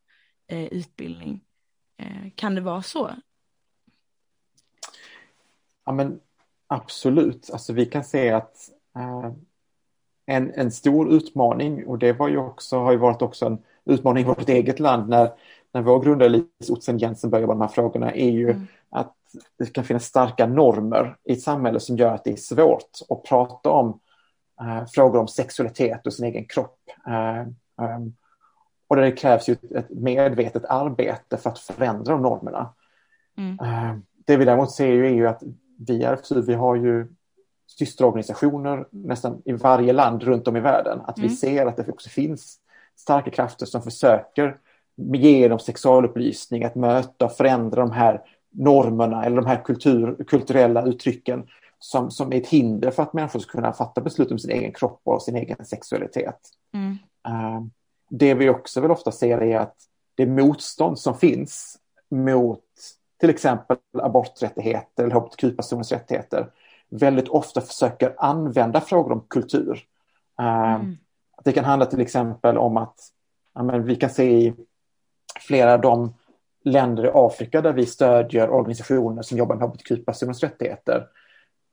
[0.48, 1.42] eh, utbildning.
[1.98, 3.12] Eh, kan det vara så?
[5.86, 6.20] Ja men
[6.68, 9.32] absolut, alltså vi kan se att eh,
[10.26, 14.24] en, en stor utmaning och det var ju också, har ju varit också en utmaning
[14.24, 15.32] i vårt eget land när,
[15.72, 18.68] när vår grundare Lise Ottsen Jensen började med de här frågorna är ju mm.
[18.90, 19.16] att
[19.58, 23.24] det kan finnas starka normer i ett samhälle som gör att det är svårt att
[23.24, 24.00] prata om
[24.94, 26.80] frågor om sexualitet och sin egen kropp.
[27.08, 27.40] Äh,
[27.86, 28.16] ähm,
[28.88, 32.74] och det krävs ju ett medvetet arbete för att förändra de normerna.
[33.38, 33.60] Mm.
[33.60, 35.44] Äh, det vi däremot ser ju är ju att
[35.88, 37.08] vi RFSU, vi har ju
[37.68, 41.02] systerorganisationer nästan i varje land runt om i världen.
[41.02, 41.30] Att mm.
[41.30, 42.60] vi ser att det också finns
[42.96, 44.58] starka krafter som försöker
[44.98, 50.86] ge dem sexualupplysning, att möta och förändra de här normerna eller de här kultur, kulturella
[50.86, 51.48] uttrycken
[51.86, 54.74] som, som är ett hinder för att människor ska kunna fatta beslut om sin egen
[54.74, 56.40] kropp och sin egen sexualitet.
[56.74, 56.98] Mm.
[57.28, 57.66] Uh,
[58.10, 59.76] det vi också väl ofta ser är att
[60.16, 61.78] det motstånd som finns
[62.10, 62.64] mot
[63.20, 66.52] till exempel aborträttigheter eller hbtq-personers rättigheter
[66.90, 69.84] väldigt ofta försöker använda frågor om kultur.
[70.42, 70.98] Uh, mm.
[71.44, 73.00] Det kan handla till exempel om att
[73.56, 74.54] ja, men vi kan se i
[75.40, 76.14] flera av de
[76.64, 81.08] länder i Afrika där vi stödjer organisationer som jobbar med hbtq-personers rättigheter,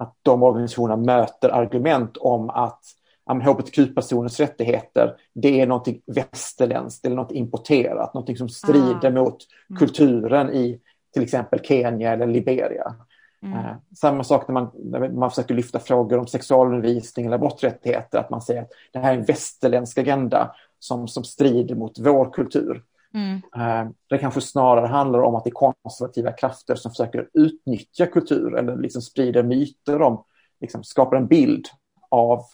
[0.02, 2.80] att de organisationerna möter argument om att
[3.26, 9.10] hbtq-personers rättigheter, det är något västerländskt eller något importerat, något som strider ah.
[9.10, 9.36] mot
[9.70, 9.78] mm.
[9.78, 10.80] kulturen i
[11.12, 12.94] till exempel Kenya eller Liberia.
[13.42, 13.58] Mm.
[13.58, 18.30] Uh, samma sak när man, när man försöker lyfta frågor om sexualundervisning eller aborträttigheter, att
[18.30, 22.82] man säger att det här är en västerländsk agenda som, som strider mot vår kultur.
[23.14, 23.42] Mm.
[23.56, 28.56] Eh, det kanske snarare handlar om att det är konservativa krafter som försöker utnyttja kultur
[28.56, 30.24] eller liksom sprider myter om,
[30.60, 31.66] liksom skapar en bild
[32.08, 32.44] av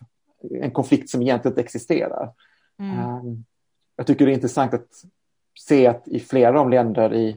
[0.62, 2.33] en konflikt som egentligen inte existerar.
[2.79, 2.99] Mm.
[2.99, 3.23] Eh,
[3.97, 4.88] jag tycker det är intressant att
[5.59, 7.37] se att i flera av de länder i,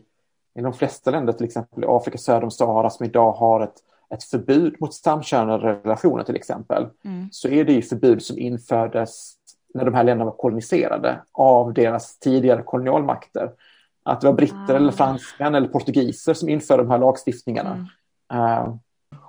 [0.55, 3.75] i de flesta länder, till exempel i Afrika söder om Sahara som idag har ett,
[4.09, 7.29] ett förbud mot samkönade relationer till exempel, mm.
[7.31, 9.33] så är det ju förbud som infördes
[9.73, 13.51] när de här länderna var koloniserade av deras tidigare kolonialmakter.
[14.03, 14.75] Att det var britter ah.
[14.75, 17.87] eller fransmän eller portugiser som införde de här lagstiftningarna.
[18.33, 18.43] Mm.
[18.43, 18.75] Uh,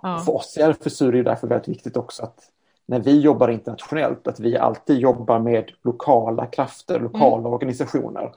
[0.02, 0.18] ah.
[0.18, 2.38] För oss i RFSU är det därför väldigt viktigt också att
[2.86, 7.52] när vi jobbar internationellt, att vi alltid jobbar med lokala krafter, lokala mm.
[7.52, 8.32] organisationer.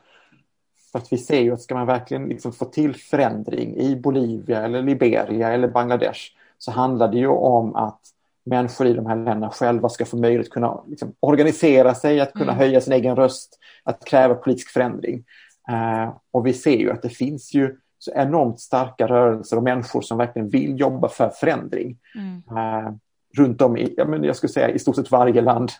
[0.91, 4.61] För att vi ser ju att ska man verkligen liksom få till förändring i Bolivia
[4.61, 6.19] eller Liberia eller Bangladesh
[6.57, 8.01] så handlar det ju om att
[8.45, 12.33] människor i de här länderna själva ska få möjlighet att kunna liksom, organisera sig, att
[12.33, 12.57] kunna mm.
[12.57, 15.23] höja sin egen röst, att kräva politisk förändring.
[15.71, 20.01] Uh, och vi ser ju att det finns ju så enormt starka rörelser och människor
[20.01, 21.97] som verkligen vill jobba för förändring.
[22.15, 22.57] Mm.
[22.57, 22.95] Uh,
[23.37, 25.71] runt om i, ja, men jag skulle säga i stort sett varje land.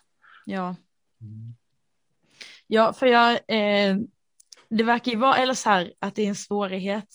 [0.45, 0.75] Ja.
[2.67, 3.97] Ja, för jag, eh,
[4.69, 7.09] det verkar ju vara, eller så här, att det är en svårighet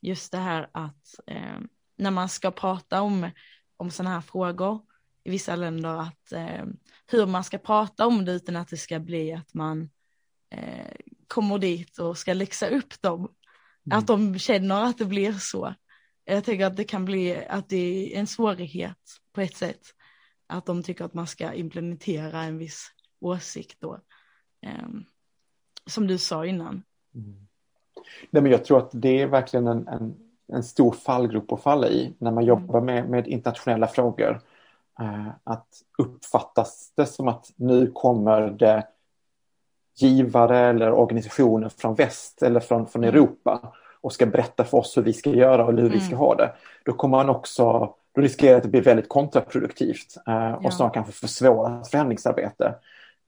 [0.00, 1.58] just det här att eh,
[1.96, 3.30] när man ska prata om
[3.76, 4.80] om sådana här frågor
[5.24, 6.64] i vissa länder att eh,
[7.06, 9.90] hur man ska prata om det utan att det ska bli att man
[10.50, 13.20] eh, kommer dit och ska läxa upp dem.
[13.86, 13.98] Mm.
[13.98, 15.74] Att de känner att det blir så.
[16.24, 17.76] Jag tänker att det kan bli att det
[18.14, 18.98] är en svårighet
[19.32, 19.82] på ett sätt.
[20.46, 24.00] Att de tycker att man ska implementera en viss åsikt då.
[24.84, 25.04] Um,
[25.86, 26.82] som du sa innan.
[27.14, 27.46] Mm.
[28.30, 30.16] Nej, men jag tror att det är verkligen en, en,
[30.52, 32.48] en stor fallgrop att falla i när man mm.
[32.48, 34.40] jobbar med, med internationella frågor.
[35.00, 38.86] Uh, att uppfattas det som att nu kommer det
[39.96, 43.14] givare eller organisationer från väst eller från, från mm.
[43.14, 45.92] Europa och ska berätta för oss hur vi ska göra och hur mm.
[45.92, 46.18] vi ska mm.
[46.18, 46.52] ha det.
[46.84, 50.70] Då kommer man också, då riskerar det att bli väldigt kontraproduktivt och ja.
[50.70, 52.74] snarare kanske försvåra förändringsarbete.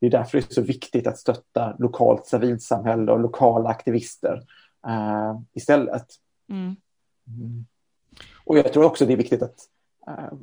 [0.00, 4.42] Det är därför det är så viktigt att stötta lokalt civilsamhälle och lokala aktivister
[4.86, 6.06] uh, istället.
[6.50, 6.76] Mm.
[7.28, 7.66] Mm.
[8.44, 9.56] Och jag tror också det är viktigt att
[10.08, 10.38] uh,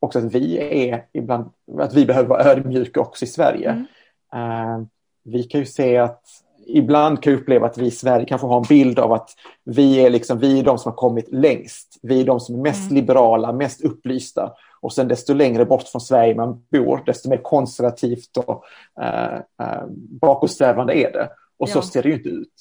[0.00, 3.86] också att vi är ibland, att vi behöver vara ödmjuka också i Sverige.
[4.32, 4.78] Mm.
[4.80, 4.86] Uh,
[5.22, 6.24] vi kan ju se att
[6.66, 9.30] ibland kan jag uppleva att vi i Sverige kanske har en bild av att
[9.64, 11.98] vi är, liksom, vi är de som har kommit längst.
[12.02, 12.94] Vi är de som är mest mm.
[12.94, 14.52] liberala, mest upplysta.
[14.80, 18.64] Och sen desto längre bort från Sverige man bor, desto mer konservativt och
[19.02, 19.84] eh, eh,
[20.20, 21.30] bakåtsträvande är det.
[21.58, 21.72] Och ja.
[21.72, 22.52] så ser det ju inte ut.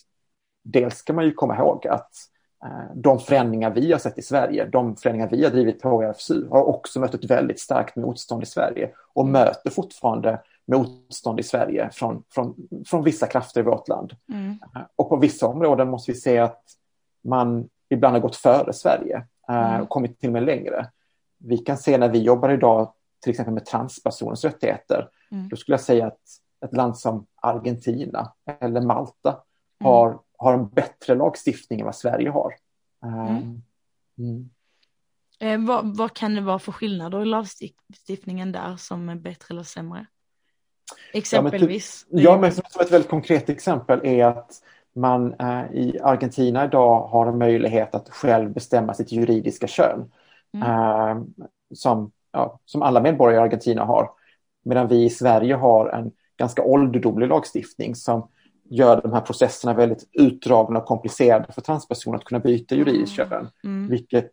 [0.63, 2.11] Dels kan man ju komma ihåg att
[2.93, 6.63] de förändringar vi har sett i Sverige, de förändringar vi har drivit på RFSU har
[6.63, 12.23] också mött ett väldigt starkt motstånd i Sverige och möter fortfarande motstånd i Sverige från,
[12.29, 14.15] från, från vissa krafter i vårt land.
[14.29, 14.57] Mm.
[14.95, 16.63] Och på vissa områden måste vi se att
[17.23, 19.81] man ibland har gått före Sverige mm.
[19.81, 20.89] och kommit till och med längre.
[21.37, 22.93] Vi kan se när vi jobbar idag
[23.23, 25.49] till exempel med transpersoners rättigheter, mm.
[25.49, 26.19] då skulle jag säga att
[26.65, 29.91] ett land som Argentina eller Malta mm.
[29.91, 32.53] har, har en bättre lagstiftning än vad Sverige har.
[33.03, 33.61] Mm.
[34.17, 34.49] Mm.
[35.39, 39.63] Eh, vad, vad, kan det vara för skillnader i lagstiftningen där som är bättre eller
[39.63, 40.05] sämre?
[41.13, 42.05] Exempelvis.
[42.09, 44.51] Ja, men, ja, men som ett väldigt konkret exempel är att
[44.95, 50.11] man eh, i Argentina idag har en möjlighet att själv bestämma sitt juridiska kön.
[50.53, 50.67] Mm.
[50.67, 51.23] Eh,
[51.73, 54.09] som, ja, som alla medborgare i Argentina har.
[54.63, 58.27] Medan vi i Sverige har en ganska ålderdomlig lagstiftning som
[58.69, 63.29] gör de här processerna väldigt utdragna och komplicerade för transpersoner att kunna byta juridiskt mm.
[63.29, 63.49] kön.
[63.63, 63.89] Mm.
[63.89, 64.31] Vilket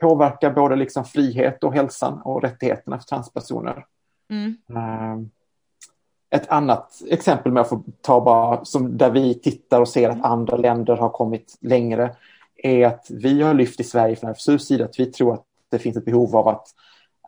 [0.00, 3.84] påverkar både liksom frihet och hälsan och rättigheterna för transpersoner.
[4.30, 4.56] Mm.
[4.70, 5.26] Uh,
[6.30, 10.24] ett annat exempel med att få ta bara som där vi tittar och ser att
[10.24, 12.16] andra länder har kommit längre
[12.56, 15.78] är att vi har lyft i Sverige från RFSUs sida att vi tror att det
[15.78, 16.66] finns ett behov av att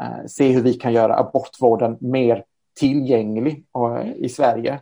[0.00, 2.44] eh, se hur vi kan göra abortvården mer
[2.78, 4.78] tillgänglig och, i Sverige eh,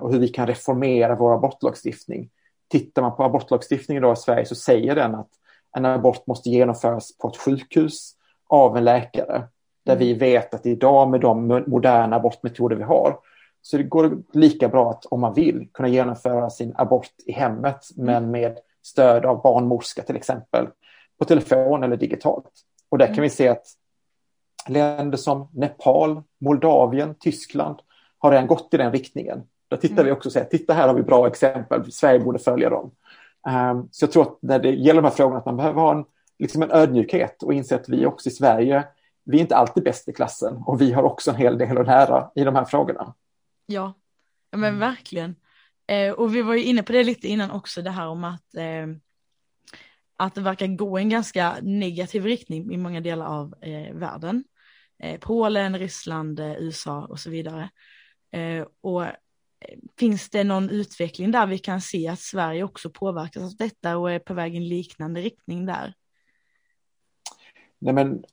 [0.00, 2.30] och hur vi kan reformera vår abortlagstiftning.
[2.70, 5.30] Tittar man på abortlagstiftningen idag i Sverige så säger den att
[5.76, 8.14] en abort måste genomföras på ett sjukhus
[8.48, 9.42] av en läkare
[9.84, 13.18] där vi vet att idag med de moderna abortmetoder vi har
[13.62, 17.96] så det går lika bra att om man vill kunna genomföra sin abort i hemmet
[17.96, 18.06] mm.
[18.06, 20.68] men med stöd av barnmorska till exempel
[21.18, 22.50] på telefon eller digitalt.
[22.88, 23.22] Och där kan mm.
[23.22, 23.66] vi se att
[24.68, 27.76] länder som Nepal, Moldavien, Tyskland
[28.22, 29.42] har redan gått i den riktningen.
[29.68, 30.06] Där tittar mm.
[30.06, 32.90] vi också och säger, titta här har vi bra exempel, Sverige borde följa dem.
[33.48, 35.92] Um, så jag tror att när det gäller de här frågorna att man behöver ha
[35.92, 36.04] en,
[36.38, 38.84] liksom en ödmjukhet och inse att vi också i Sverige
[39.24, 41.86] vi är inte alltid bäst i klassen och vi har också en hel del att
[41.86, 43.14] lära i de här frågorna.
[43.66, 43.94] Ja,
[44.56, 45.36] men verkligen.
[45.86, 48.54] Eh, och vi var ju inne på det lite innan också, det här om att,
[48.54, 48.86] eh,
[50.16, 54.44] att det verkar gå en ganska negativ riktning i många delar av eh, världen.
[55.02, 57.70] Eh, Polen, Ryssland, eh, USA och så vidare.
[58.32, 59.10] Eh, och eh,
[59.98, 64.10] finns det någon utveckling där vi kan se att Sverige också påverkas av detta och
[64.10, 65.94] är på väg i en liknande riktning där?
[67.78, 68.24] Nej men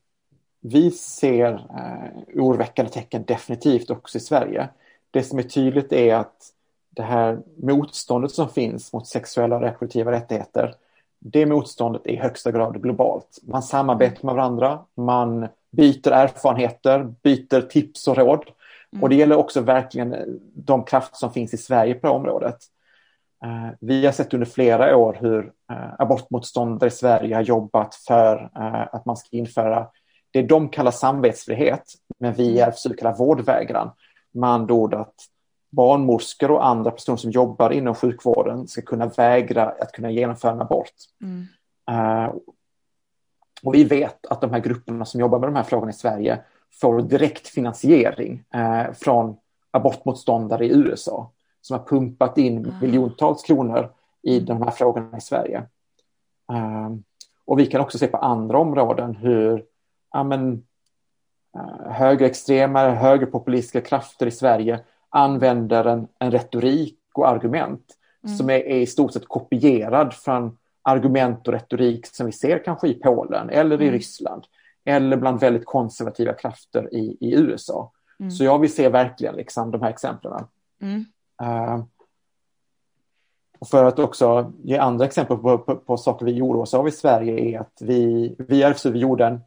[0.62, 4.70] vi ser eh, oroväckande tecken definitivt också i Sverige.
[5.12, 6.54] Det som är tydligt är att
[6.90, 10.76] det här motståndet som finns mot sexuella och reproduktiva rättigheter,
[11.20, 13.40] det motståndet är i högsta grad globalt.
[13.42, 18.46] Man samarbetar med varandra, man byter erfarenheter, byter tips och råd.
[18.94, 19.04] Mm.
[19.04, 22.58] Och det gäller också verkligen de krafter som finns i Sverige på det området.
[23.46, 28.50] Uh, vi har sett under flera år hur uh, abortmotståndare i Sverige har jobbat för
[28.92, 29.88] att man ska införa
[30.32, 31.84] det de kallar samvetsfrihet,
[32.20, 33.92] men vi i RFSU kallar vårdvägran.
[34.32, 35.16] Med andra ord att
[35.70, 40.62] barnmorskor och andra personer som jobbar inom sjukvården ska kunna vägra att kunna genomföra en
[40.62, 40.94] abort.
[41.22, 41.48] Mm.
[43.64, 46.40] Och vi vet att de här grupperna som jobbar med de här frågorna i Sverige
[46.82, 49.38] får direkt finansiering uh, från
[49.72, 52.74] abortmotståndare i USA som har pumpat in mm.
[52.82, 55.64] miljontals kronor i de här frågorna i Sverige.
[56.52, 56.96] Uh,
[57.46, 59.66] och vi kan också se på andra områden hur
[60.12, 60.64] ja, men,
[61.58, 64.80] uh, högerextrema, högerpopulistiska krafter i Sverige
[65.10, 68.38] använder en, en retorik och argument mm.
[68.38, 72.88] som är, är, i stort sett kopierad från argument och retorik som vi ser kanske
[72.88, 73.94] i Polen eller i mm.
[73.94, 74.44] Ryssland
[74.90, 77.92] eller bland väldigt konservativa krafter i, i USA.
[78.20, 78.32] Mm.
[78.32, 80.46] Så jag vill se verkligen liksom, de här exemplen.
[80.82, 81.06] Mm.
[81.42, 81.84] Uh,
[83.60, 86.88] och för att också ge andra exempel på, på, på saker vi gjorde oss av
[86.88, 89.40] i Sverige är att vi, vi RFSU gjorde en,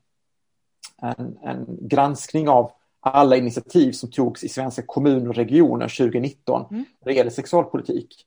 [1.03, 6.85] en, en, granskning av alla initiativ som togs i svenska kommuner och regioner 2019 mm.
[7.01, 8.27] när det gäller sexualpolitik.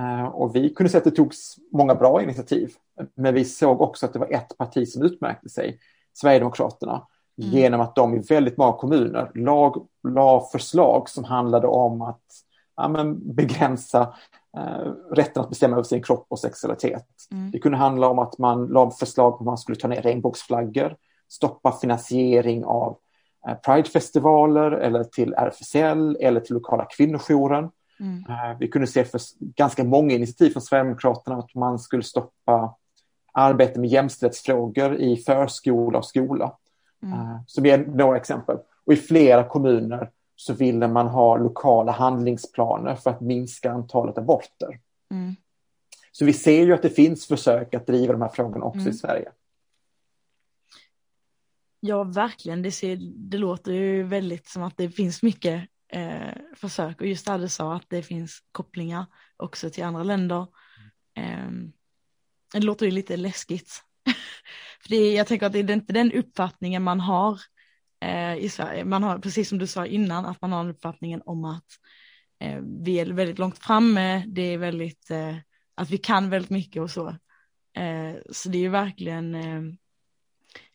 [0.00, 2.72] Uh, och vi kunde se att det togs många bra initiativ,
[3.14, 5.78] men vi såg också att det var ett parti som utmärkte sig,
[6.14, 7.06] Sverigedemokraterna,
[7.42, 7.50] mm.
[7.50, 12.22] genom att de i väldigt många kommuner lag, la förslag som handlade om att
[12.76, 14.14] ja, men begränsa
[14.56, 17.06] eh, rätten att bestämma över sin kropp och sexualitet.
[17.30, 17.50] Mm.
[17.50, 20.96] Det kunde handla om att man la förslag på att man skulle ta ner regnbågsflaggor,
[21.28, 22.96] stoppa finansiering av
[23.48, 27.70] eh, Pridefestivaler eller till RFSL eller till lokala kvinnojouren.
[28.00, 28.24] Mm.
[28.28, 32.74] Eh, vi kunde se för ganska många initiativ från Sverigedemokraterna att man skulle stoppa
[33.34, 36.56] arbete med jämställdhetsfrågor i förskola och skola.
[37.02, 37.18] Mm.
[37.18, 38.56] Eh, som är några exempel.
[38.86, 44.80] Och i flera kommuner så ville man ha lokala handlingsplaner för att minska antalet aborter.
[45.10, 45.34] Mm.
[46.12, 48.90] Så vi ser ju att det finns försök att driva de här frågorna också mm.
[48.90, 49.32] i Sverige.
[51.80, 52.62] Ja, verkligen.
[52.62, 57.26] Det, ser, det låter ju väldigt som att det finns mycket eh, försök och just
[57.26, 60.46] det du sa att det finns kopplingar också till andra länder.
[61.14, 61.50] Eh,
[62.60, 63.82] det låter ju lite läskigt.
[64.82, 67.40] För det, jag tänker att det är inte den uppfattningen man har
[68.00, 68.84] eh, i Sverige.
[68.84, 71.66] Man har, precis som du sa innan, att man har uppfattningen om att
[72.40, 75.36] eh, vi är väldigt långt framme, det är väldigt, eh,
[75.74, 77.08] att vi kan väldigt mycket och så.
[77.76, 79.62] Eh, så det är ju verkligen eh,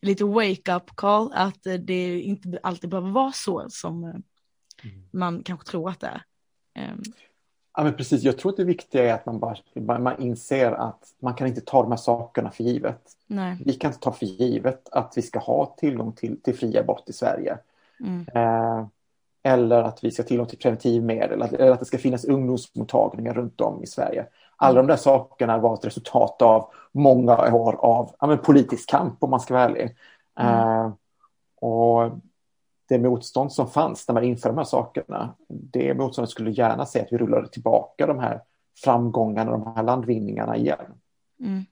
[0.02, 4.24] lite wake-up call, att det inte alltid behöver vara så som mm.
[5.12, 6.24] man kanske tror att det är.
[7.80, 8.24] Ja, men precis.
[8.24, 11.62] Jag tror att det viktiga är att man bara man inser att man kan inte
[11.62, 13.02] ta de här sakerna för givet.
[13.28, 13.58] Nej.
[13.66, 17.10] Vi kan inte ta för givet att vi ska ha tillgång till, till fri abort
[17.10, 17.58] i Sverige.
[18.00, 18.28] Mm.
[18.34, 18.86] Eh,
[19.44, 23.62] eller att vi ska ha tillgång till preventivmedel, eller att det ska finnas ungdomsmottagningar runt
[23.62, 24.26] om i Sverige.
[24.56, 29.30] Alla de där sakerna var ett resultat av många år av ja, politisk kamp, om
[29.30, 29.96] man ska vara ärlig.
[30.40, 30.54] Mm.
[30.54, 30.92] Eh,
[31.62, 32.12] och
[32.90, 37.02] det motstånd som fanns när man införde de här sakerna, det motståndet skulle gärna se
[37.02, 38.42] att vi rullade tillbaka de här
[38.84, 41.02] framgångarna, de här landvinningarna igen.
[41.40, 41.66] Mm.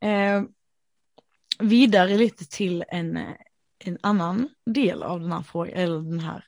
[0.00, 0.48] Eh,
[1.58, 3.18] vidare lite till en,
[3.78, 6.44] en annan del av den här, frågan, eller den här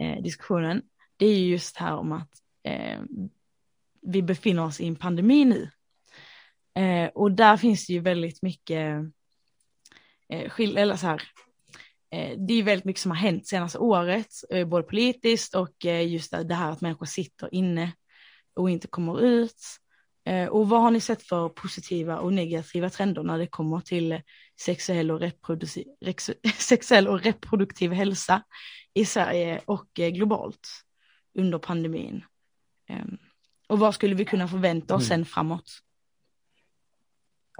[0.00, 0.82] eh, diskussionen.
[1.16, 2.30] Det är just här om att
[2.62, 3.00] eh,
[4.02, 5.70] vi befinner oss i en pandemi nu.
[6.82, 9.04] Eh, och där finns det ju väldigt mycket
[10.28, 11.22] eh, eller så här,
[12.48, 16.30] det är väldigt mycket som har hänt senaste året, eh, både politiskt och eh, just
[16.30, 17.92] det här att människor sitter inne
[18.54, 19.56] och inte kommer ut.
[20.50, 24.22] Och vad har ni sett för positiva och negativa trender när det kommer till
[24.60, 25.86] sexuell och, reproduktiv,
[26.58, 28.42] sexuell och reproduktiv hälsa
[28.94, 30.68] i Sverige och globalt
[31.38, 32.24] under pandemin?
[32.88, 33.18] Ehm,
[33.68, 35.24] och vad skulle vi kunna förvänta oss mm.
[35.24, 35.82] sen framåt?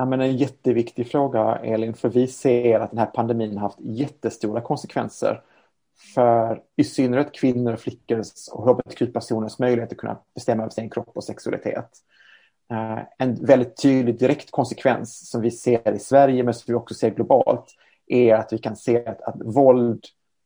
[0.00, 3.80] Ja, men en jätteviktig fråga, Elin, för vi ser att den här pandemin har haft
[3.80, 5.42] jättestora konsekvenser
[6.14, 11.24] för i synnerhet kvinnor, flickors och hbtq-personers möjlighet att kunna bestämma över sin kropp och
[11.24, 11.88] sexualitet.
[12.70, 16.94] Eh, en väldigt tydlig direkt konsekvens som vi ser i Sverige men som vi också
[16.94, 17.66] ser globalt
[18.06, 20.04] är att vi kan se att, att våld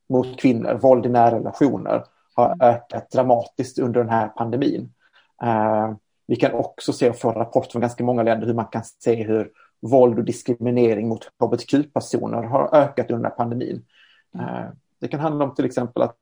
[0.09, 4.93] mot kvinnor, våld i nära relationer har ökat dramatiskt under den här pandemin.
[5.45, 8.85] Uh, vi kan också se och få rapport från ganska många länder hur man kan
[8.85, 13.85] se hur våld och diskriminering mot hbtq-personer har ökat under pandemin.
[14.39, 14.69] Eh,
[15.01, 16.19] det kan handla om till exempel att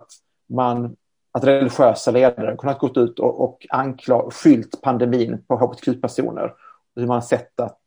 [0.47, 0.97] man
[1.33, 6.55] att religiösa ledare kunnat gått ut och, och ankla, skylt pandemin på hbtq-personer.
[6.97, 7.81] Hur man har sett att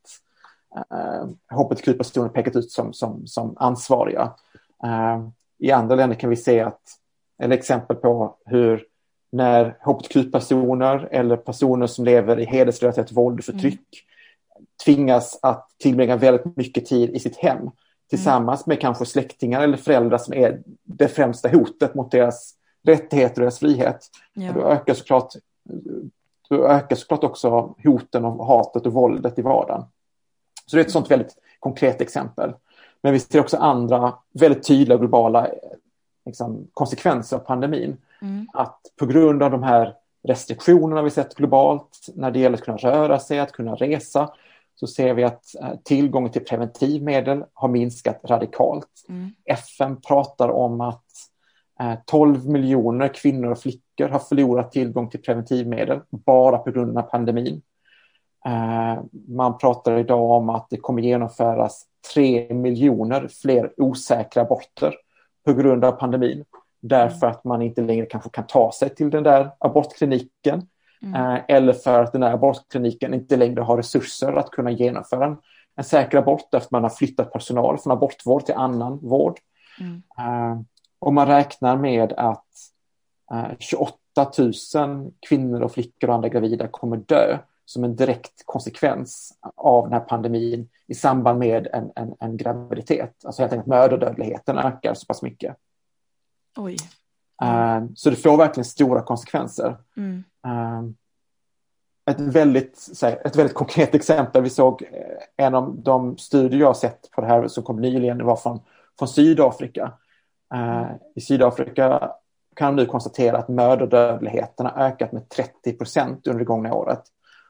[0.76, 4.32] eh, hbtq-personer pekat ut som, som, som ansvariga.
[4.84, 6.82] Eh, I andra länder kan vi se att,
[7.38, 8.84] eller exempel på hur
[9.30, 14.04] när hbtq-personer eller personer som lever i hedersrelaterat våld och förtryck
[14.54, 14.66] mm.
[14.84, 17.70] tvingas att tillbringa väldigt mycket tid i sitt hem
[18.10, 23.44] tillsammans med kanske släktingar eller föräldrar som är det främsta hotet mot deras rättigheter och
[23.44, 24.10] deras frihet.
[24.34, 24.52] Ja.
[24.52, 25.32] Då, ökar såklart,
[26.48, 29.84] då ökar såklart också hoten och hatet och våldet i vardagen.
[30.66, 32.52] Så det är ett sånt väldigt konkret exempel.
[33.02, 35.48] Men vi ser också andra väldigt tydliga globala
[36.26, 37.96] liksom, konsekvenser av pandemin.
[38.22, 38.46] Mm.
[38.52, 39.94] Att på grund av de här
[40.28, 44.30] restriktionerna vi sett globalt när det gäller att kunna röra sig, att kunna resa,
[44.74, 49.04] så ser vi att eh, tillgången till preventivmedel har minskat radikalt.
[49.08, 49.30] Mm.
[49.44, 51.04] FN pratar om att
[52.04, 57.02] 12 eh, miljoner kvinnor och flickor har förlorat tillgång till preventivmedel bara på grund av
[57.02, 57.62] pandemin.
[58.46, 64.94] Eh, man pratar idag om att det kommer genomföras 3 miljoner fler osäkra aborter
[65.44, 66.44] på grund av pandemin.
[66.80, 70.68] Därför att man inte längre kanske kan ta sig till den där abortkliniken.
[71.02, 71.14] Mm.
[71.14, 75.36] Eh, eller för att den där abortkliniken inte längre har resurser att kunna genomföra en,
[75.76, 79.38] en säker abort efter man har flyttat personal från abortvård till annan vård.
[79.80, 80.02] Mm.
[80.18, 80.60] Uh,
[80.98, 82.46] och man räknar med att
[83.32, 83.96] uh, 28
[84.74, 89.92] 000 kvinnor och flickor och andra gravida kommer dö som en direkt konsekvens av den
[89.92, 93.24] här pandemin i samband med en, en, en graviditet.
[93.24, 95.56] Alltså helt enkelt mödradödligheten ökar så pass mycket.
[96.56, 96.76] Oj.
[97.42, 99.76] Uh, så det får verkligen stora konsekvenser.
[99.96, 100.24] Mm.
[100.46, 100.90] Uh,
[102.10, 107.10] ett, väldigt, ett väldigt konkret exempel, vi såg eh, en av de studier jag sett
[107.10, 108.60] på det här som kom nyligen, det var från,
[108.98, 109.92] från Sydafrika.
[110.54, 112.10] Uh, I Sydafrika
[112.56, 117.02] kan man nu konstatera att mödradödligheten har ökat med 30 procent under det gångna året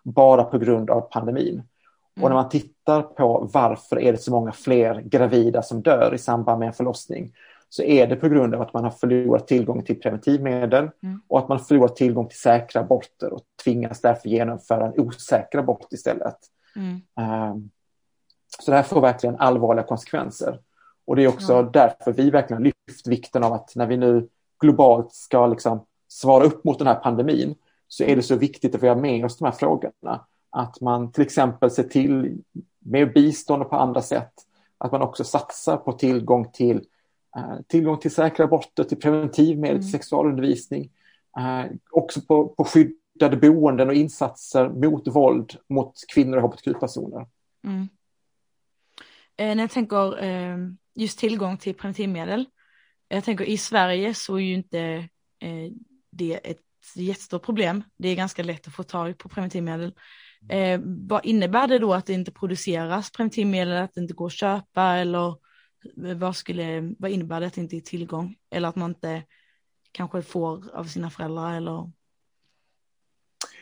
[0.04, 1.54] bara på grund av pandemin.
[1.54, 1.64] Mm.
[2.24, 6.18] Och när man tittar på varför är det så många fler gravida som dör i
[6.18, 7.32] samband med en förlossning
[7.69, 11.21] så är det på grund av att man har förlorat tillgång till preventivmedel mm.
[11.29, 15.93] och att man förlorat tillgång till säkra aborter och tvingas därför genomföra en osäker abort
[15.93, 16.37] istället.
[16.77, 17.51] Mm.
[17.51, 17.71] Um,
[18.59, 20.61] så det här får verkligen allvarliga konsekvenser.
[21.05, 21.62] Och det är också ja.
[21.62, 24.29] därför vi verkligen lyft vikten av att när vi nu
[24.61, 27.55] globalt ska liksom svara upp mot den här pandemin
[27.89, 30.27] så är det så viktigt att vi har med oss de här frågorna.
[30.51, 32.39] Att man till exempel ser till
[32.79, 34.33] med bistånd och på andra sätt
[34.79, 36.85] att man också satsar på tillgång till
[37.68, 39.93] tillgång till säkra aborter, till preventivmedel, till mm.
[39.93, 40.91] sexualundervisning.
[41.39, 47.26] Eh, också på, på skyddade boenden och insatser mot våld mot kvinnor och hbtq-personer.
[47.64, 47.89] Mm.
[49.37, 50.57] Eh, när jag tänker eh,
[50.95, 52.47] just tillgång till preventivmedel.
[53.09, 54.80] Jag tänker i Sverige så är ju inte
[55.41, 55.72] eh,
[56.11, 56.61] det ett
[56.95, 57.82] jättestort problem.
[57.97, 59.95] Det är ganska lätt att få tag på preventivmedel.
[60.49, 64.32] Eh, vad innebär det då att det inte produceras preventivmedel, att det inte går att
[64.32, 65.37] köpa eller
[65.95, 68.34] vad, skulle, vad innebär det att inte är tillgång?
[68.51, 69.22] Eller att man inte
[69.93, 71.91] kanske får av sina föräldrar eller?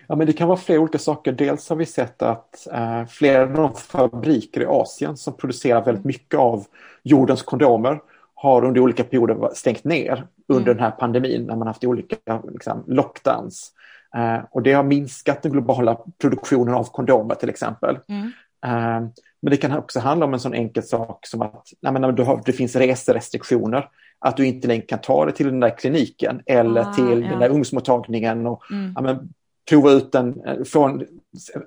[0.07, 1.33] Ja, men det kan vara flera olika saker.
[1.33, 6.05] Dels har vi sett att eh, flera av de fabriker i Asien som producerar väldigt
[6.05, 6.67] mycket av
[7.03, 8.01] jordens kondomer
[8.35, 10.77] har under olika perioder stängt ner under mm.
[10.77, 12.17] den här pandemin när man haft olika
[12.53, 13.73] liksom, lockdowns.
[14.17, 17.99] Eh, och det har minskat den globala produktionen av kondomer till exempel.
[18.09, 18.33] Mm.
[18.65, 19.01] Eh,
[19.43, 22.23] men det kan också handla om en sån enkel sak som att nej, men, du
[22.23, 23.89] har, det finns reserestriktioner.
[24.19, 27.29] Att du inte längre kan ta dig till den där kliniken eller ah, till ja.
[27.29, 28.93] den där ungdomsmottagningen och mm.
[28.97, 29.33] ja, men,
[29.69, 31.07] prova ut en, få en,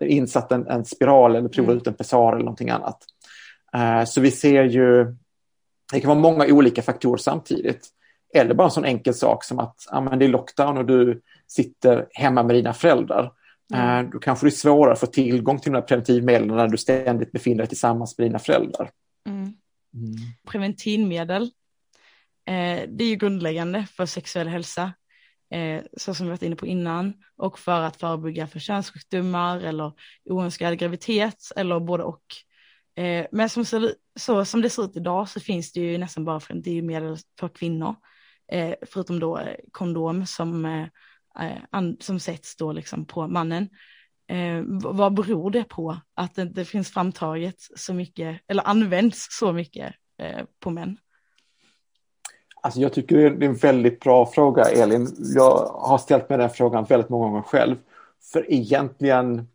[0.02, 1.78] insatt en, en spiral eller prova mm.
[1.78, 2.98] ut en pessar eller någonting annat.
[3.76, 5.16] Uh, så vi ser ju
[5.94, 7.88] det kan vara många olika faktorer samtidigt.
[8.34, 11.22] Eller bara en sån enkel sak som att ja, men det är lockdown och du
[11.48, 13.32] sitter hemma med dina föräldrar.
[13.74, 14.06] Mm.
[14.06, 16.78] Eh, då kanske det är svårare att få tillgång till de här preventivmedlen när du
[16.78, 18.92] ständigt befinner dig tillsammans med dina föräldrar.
[19.28, 19.42] Mm.
[19.42, 20.16] Mm.
[20.48, 21.44] Preventivmedel,
[22.46, 24.94] eh, det är ju grundläggande för sexuell hälsa,
[25.54, 29.94] eh, så som vi varit inne på innan, och för att förebygga för könssjukdomar eller
[30.30, 32.24] oönskad graviditet eller både och.
[32.98, 36.26] Eh, men som, så, så, som det ser ut idag så finns det ju nästan
[36.26, 37.96] bara preventivmedel för kvinnor.
[38.52, 40.88] Eh, förutom då eh, kondom som,
[42.00, 43.70] som sätts då liksom på mannen.
[44.30, 49.54] Eh, vad beror det på att det, det, finns framtaget så mycket, eller används så
[49.54, 49.94] mycket
[50.60, 50.98] på män?
[52.62, 55.08] Alltså jag tycker det är en väldigt bra fråga Elin.
[55.36, 57.76] Jag har ställt mig den frågan väldigt många gånger själv.
[58.32, 59.48] För egentligen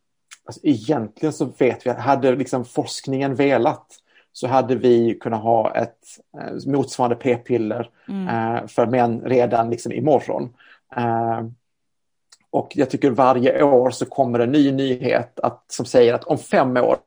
[0.44, 3.86] Alltså, egentligen så vet vi att hade liksom forskningen velat
[4.32, 5.98] så hade vi kunnat ha ett
[6.38, 8.28] eh, motsvarande p-piller mm.
[8.28, 10.54] eh, för män redan liksom imorgon.
[10.96, 11.40] Eh,
[12.52, 16.38] och jag tycker varje år så kommer en ny nyhet att, som säger att om
[16.38, 16.98] fem år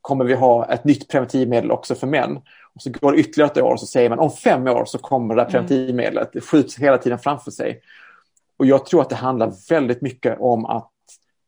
[0.00, 2.36] kommer vi ha ett nytt preventivmedel också för män.
[2.74, 4.98] Och så går det ytterligare ett år och så säger man om fem år så
[4.98, 5.66] kommer det här mm.
[5.66, 6.30] preventivmedlet.
[6.32, 7.80] Det skjuts hela tiden framför sig.
[8.56, 10.90] Och jag tror att det handlar väldigt mycket om att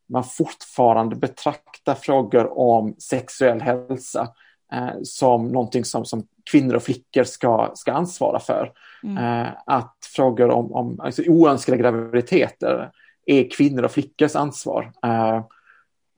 [0.09, 4.27] man fortfarande betraktar frågor om sexuell hälsa
[4.73, 8.71] eh, som någonting som, som kvinnor och flickor ska, ska ansvara för.
[9.03, 9.17] Mm.
[9.17, 12.91] Eh, att frågor om, om alltså oönskade graviditeter
[13.27, 14.91] är kvinnor och flickors ansvar.
[15.03, 15.35] Eh,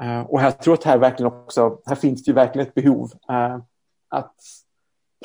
[0.04, 2.74] eh och här tror jag att här verkligen också, här finns det ju verkligen ett
[2.74, 3.58] behov eh,
[4.10, 4.36] att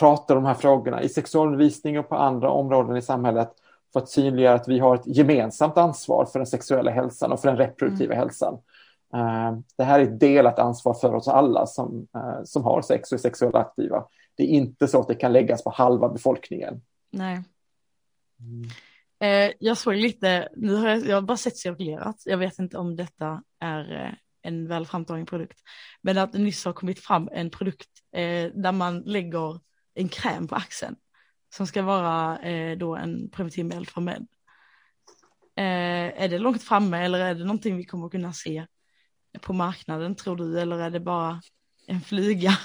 [0.00, 3.50] prata om de här frågorna i sexualundervisning och på andra områden i samhället
[3.92, 7.48] för att synliggöra att vi har ett gemensamt ansvar för den sexuella hälsan och för
[7.48, 8.18] den reproduktiva mm.
[8.18, 8.58] hälsan.
[9.76, 12.06] Det här är ett delat ansvar för oss alla som,
[12.44, 14.04] som har sex och är sexuellt aktiva.
[14.34, 16.82] Det är inte så att det kan läggas på halva befolkningen.
[17.10, 17.42] Nej.
[19.24, 22.78] Eh, jag såg lite, nu har jag, jag har bara sett cirkulerat, jag vet inte
[22.78, 24.12] om detta är eh,
[24.42, 25.58] en väl framtagen produkt,
[26.02, 29.60] men att det nyss har kommit fram en produkt eh, där man lägger
[29.94, 30.96] en kräm på axeln
[31.54, 34.26] som ska vara eh, då en preventivmedel för män.
[35.56, 38.66] Eh, är det långt framme eller är det någonting vi kommer kunna se
[39.40, 41.42] på marknaden tror du eller är det bara
[41.86, 42.58] en flyga?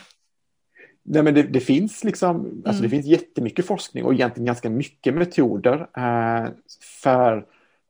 [1.12, 2.64] Nej, men det, det finns liksom, mm.
[2.66, 2.89] alltså det mm.
[2.89, 6.51] finns jättemycket forskning och egentligen ganska mycket metoder eh,
[7.03, 7.45] för,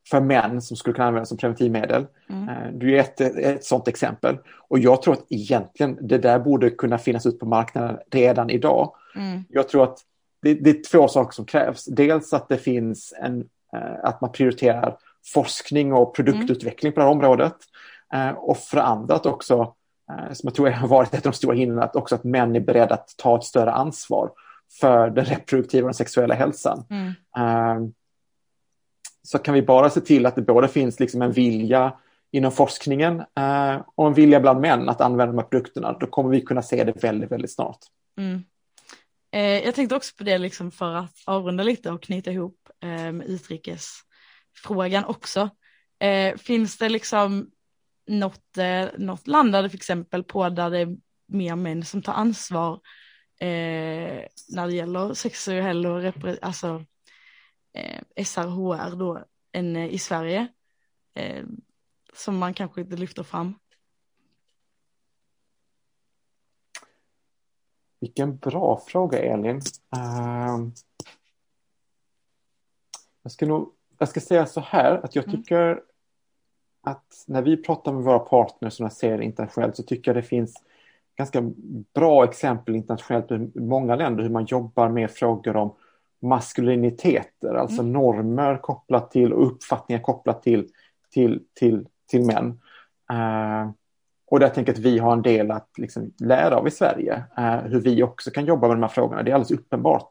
[0.09, 2.05] för män som skulle kunna användas som preventivmedel.
[2.29, 2.49] Mm.
[2.49, 4.37] Eh, du är ett, ett sådant exempel.
[4.67, 8.95] Och jag tror att egentligen det där borde kunna finnas ut på marknaden redan idag.
[9.15, 9.43] Mm.
[9.49, 9.99] Jag tror att
[10.41, 11.85] det, det, är två saker som krävs.
[11.85, 13.39] Dels att det finns en,
[13.73, 14.97] eh, att man prioriterar
[15.33, 17.55] forskning och produktutveckling på det här området.
[18.13, 19.73] Eh, och för andra att också
[20.09, 22.59] som jag tror har varit ett av de stora hindren, att också att män är
[22.59, 24.31] beredda att ta ett större ansvar
[24.79, 26.85] för den reproduktiva och den sexuella hälsan.
[26.89, 27.13] Mm.
[27.37, 27.93] Ehm,
[29.23, 31.93] så kan vi bara se till att det både finns liksom en vilja
[32.31, 36.29] inom forskningen eh, och en vilja bland män att använda de här produkterna, då kommer
[36.29, 37.79] vi kunna se det väldigt, väldigt snart.
[38.17, 38.43] Mm.
[39.31, 42.55] Eh, jag tänkte också på det liksom för att avrunda lite och knyta ihop
[43.25, 45.49] utrikesfrågan också.
[46.37, 47.51] finns det liksom
[48.09, 50.97] något, eh, något land det för exempel på där det är
[51.27, 52.73] mer män som tar ansvar
[53.39, 56.85] eh, när det gäller sexuell och alltså,
[57.73, 60.47] eh, SRHR då än eh, i Sverige
[61.13, 61.45] eh,
[62.13, 63.55] som man kanske inte lyfter fram.
[67.99, 69.55] Vilken bra fråga Elin.
[69.95, 70.69] Uh,
[73.23, 75.37] jag, ska nog, jag ska säga så här att jag mm.
[75.37, 75.83] tycker
[76.89, 80.63] att när vi pratar med våra partners och ser internationellt så tycker jag det finns
[81.17, 81.43] ganska
[81.93, 85.75] bra exempel internationellt i många länder hur man jobbar med frågor om
[86.21, 87.93] maskuliniteter, alltså mm.
[87.93, 90.67] normer kopplat till och uppfattningar kopplat till,
[91.13, 92.59] till, till, till män.
[93.13, 93.71] Uh,
[94.31, 97.23] och där tänker jag att vi har en del att liksom lära av i Sverige,
[97.39, 99.23] uh, hur vi också kan jobba med de här frågorna.
[99.23, 100.09] Det är alldeles uppenbart.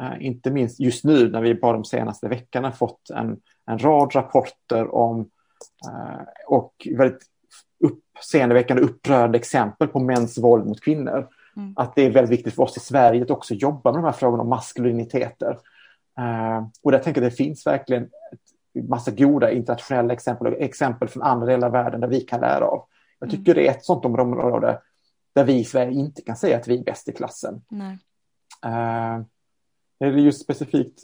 [0.00, 4.14] Uh, inte minst just nu när vi bara de senaste veckorna fått en, en rad
[4.14, 5.30] rapporter om
[6.46, 7.22] och väldigt
[7.84, 11.28] uppseendeväckande upprörande exempel på mäns våld mot kvinnor.
[11.56, 11.72] Mm.
[11.76, 14.12] Att det är väldigt viktigt för oss i Sverige att också jobba med de här
[14.12, 15.58] frågorna om maskuliniteter.
[16.20, 18.08] Uh, och där tänker jag att det finns verkligen
[18.74, 22.40] en massa goda internationella exempel och exempel från andra delar av världen där vi kan
[22.40, 22.84] lära av.
[23.18, 23.64] Jag tycker mm.
[23.64, 24.80] det är ett sånt område
[25.34, 27.62] där vi i Sverige inte kan säga att vi är bäst i klassen.
[27.68, 27.98] Nej.
[28.66, 29.24] Uh,
[30.00, 31.02] det är just specifikt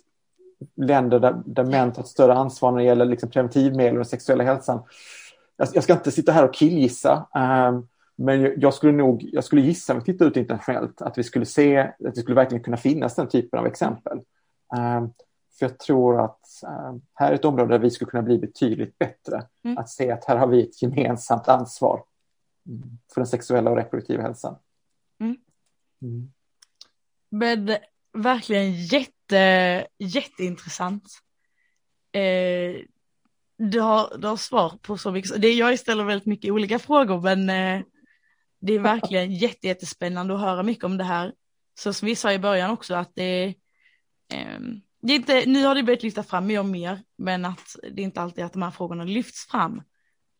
[0.77, 4.45] länder där, där män tar ett större ansvar när det gäller liksom preventivmedel och sexuella
[4.45, 4.83] hälsan.
[5.57, 9.63] Jag, jag ska inte sitta här och killgissa, um, men jag skulle nog, jag skulle
[9.63, 12.77] gissa om vi tittar ut internationellt att vi skulle se, att det skulle verkligen kunna
[12.77, 14.19] finnas den typen av exempel.
[14.77, 15.13] Um,
[15.59, 18.99] för jag tror att um, här är ett område där vi skulle kunna bli betydligt
[18.99, 19.43] bättre.
[19.65, 19.79] Mm.
[19.79, 22.03] Att se att här har vi ett gemensamt ansvar
[23.15, 24.57] för den sexuella och reproduktiva hälsan.
[25.21, 25.37] Mm.
[26.03, 26.33] Mm.
[27.31, 27.77] Men
[28.13, 29.14] verkligen jätte,
[29.99, 31.05] jätteintressant.
[32.13, 32.85] Eh,
[33.59, 35.43] du, har, du har svar på så mycket.
[35.43, 37.85] Det, jag ställer väldigt mycket olika frågor men eh,
[38.61, 41.33] det är verkligen jätte, jättespännande att höra mycket om det här.
[41.75, 43.45] Så som vi sa i början också att det,
[44.33, 44.61] eh,
[45.03, 48.03] det är inte, nu har det börjat lyfta fram mer och mer men att det
[48.03, 49.83] är inte alltid att de här frågorna lyfts fram.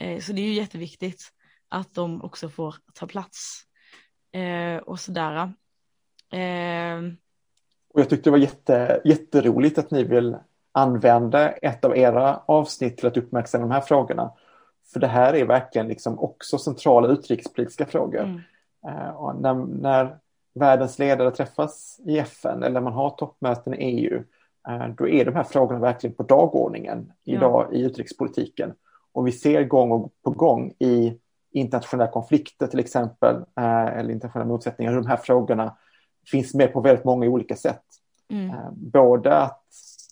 [0.01, 1.31] Eh, så det är ju jätteviktigt
[1.69, 3.63] att de också får ta plats
[4.33, 5.53] eh, och sådär.
[6.33, 7.01] Eh,
[7.95, 10.37] Eh, och jag tyckte det var jätte, jätteroligt att ni vill
[10.73, 14.33] använda ett av era avsnitt till att uppmärksamma de här frågorna.
[14.93, 18.21] För det här är verkligen liksom också centrala utrikespolitiska frågor.
[18.23, 18.41] Mm.
[18.87, 20.19] Uh, när, när,
[20.55, 24.23] världens ledare träffas i FN eller man har toppmöten i EU,
[24.69, 27.77] uh, eh, då är de här frågorna verkligen på dagordningen idag ja.
[27.77, 28.75] i utrikespolitiken.
[29.13, 31.19] Och vi ser gång på gång i
[31.53, 35.77] internationella konflikter till exempel, uh, eller internationella motsättningar, hur de här frågorna
[36.31, 37.84] finns med på väldigt många olika sätt.
[38.31, 38.51] Mm.
[38.51, 39.65] Eh, både att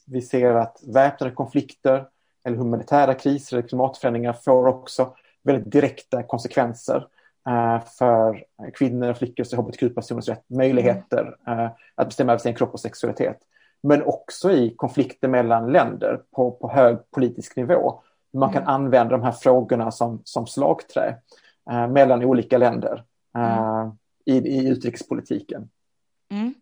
[0.07, 2.07] vi ser att väpnade konflikter
[2.45, 7.07] eller humanitära kriser eller klimatförändringar får också väldigt direkta konsekvenser
[7.49, 8.45] eh, för
[8.75, 11.71] kvinnor och flickors och hbtq-personers rätt, möjligheter mm.
[11.95, 13.39] att bestämma över sin kropp och sexualitet.
[13.83, 18.01] Men också i konflikter mellan länder på, på hög politisk nivå.
[18.33, 18.75] Man kan mm.
[18.75, 21.17] använda de här frågorna som, som slagträ
[21.71, 23.05] eh, mellan olika länder
[23.37, 23.91] eh, mm.
[24.25, 25.69] i, i utrikespolitiken.
[26.31, 26.55] Mm.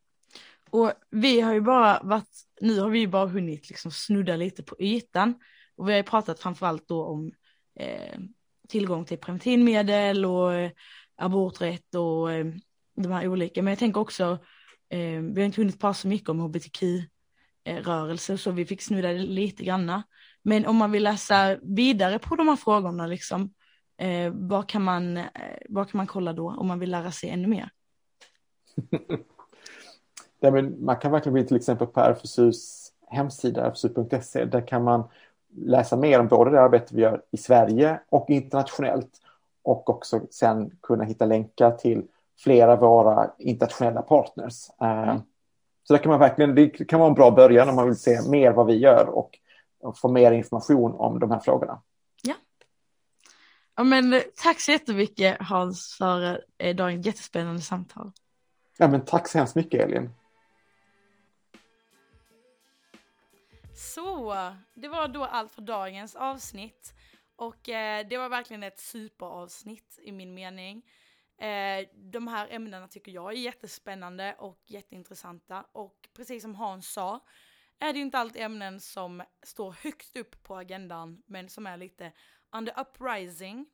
[0.73, 4.63] Och vi har ju bara varit, nu har vi ju bara hunnit liksom snudda lite
[4.63, 5.35] på ytan.
[5.77, 7.33] Och vi har ju pratat framförallt då om
[7.81, 8.21] eh,
[8.69, 10.71] tillgång till preventivmedel och eh,
[11.17, 12.47] aborträtt och eh,
[12.97, 13.63] de här olika.
[13.63, 14.39] Men jag tänker också,
[14.89, 19.65] eh, vi har inte hunnit prata så mycket om hbtq-rörelser så vi fick snudda lite
[19.65, 20.03] granna.
[20.43, 23.55] Men om man vill läsa vidare på de här frågorna, liksom,
[23.99, 25.27] eh, vad, kan man, eh,
[25.69, 27.71] vad kan man kolla då om man vill lära sig ännu mer?
[30.41, 34.45] Ja, men man kan verkligen gå in till exempel på RFSUs hemsida, rfsu.se.
[34.45, 35.05] Där kan man
[35.57, 39.11] läsa mer om både det arbete vi gör i Sverige och internationellt
[39.63, 42.03] och också sen kunna hitta länkar till
[42.39, 44.71] flera av våra internationella partners.
[44.81, 45.21] Eh, mm.
[45.83, 48.29] Så det kan man verkligen, det kan vara en bra början om man vill se
[48.29, 49.39] mer vad vi gör och,
[49.81, 51.83] och få mer information om de här frågorna.
[52.23, 52.35] Ja.
[53.77, 58.13] ja men, eh, tack så jättemycket Hans för eh, dagens jättespännande samtal.
[58.79, 60.11] Ja, men tack så hemskt mycket Elin.
[63.81, 64.35] Så,
[64.75, 66.95] det var då allt för dagens avsnitt.
[67.37, 70.91] Och eh, det var verkligen ett superavsnitt i min mening.
[71.39, 75.67] Eh, de här ämnena tycker jag är jättespännande och jätteintressanta.
[75.73, 77.21] Och precis som Hans sa
[77.79, 82.13] är det inte alltid ämnen som står högst upp på agendan men som är lite
[82.53, 83.67] under uprising.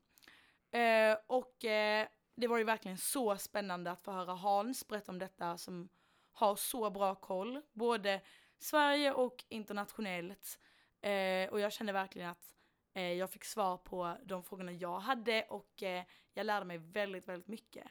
[0.71, 5.19] Eh, och eh, det var ju verkligen så spännande att få höra Hans berätta om
[5.19, 5.89] detta som
[6.33, 8.21] har så bra koll, både
[8.59, 10.59] Sverige och internationellt.
[11.01, 12.55] Eh, och jag kände verkligen att
[12.95, 16.05] eh, jag fick svar på de frågorna jag hade och eh,
[16.35, 17.87] jag lärde mig väldigt, väldigt mycket.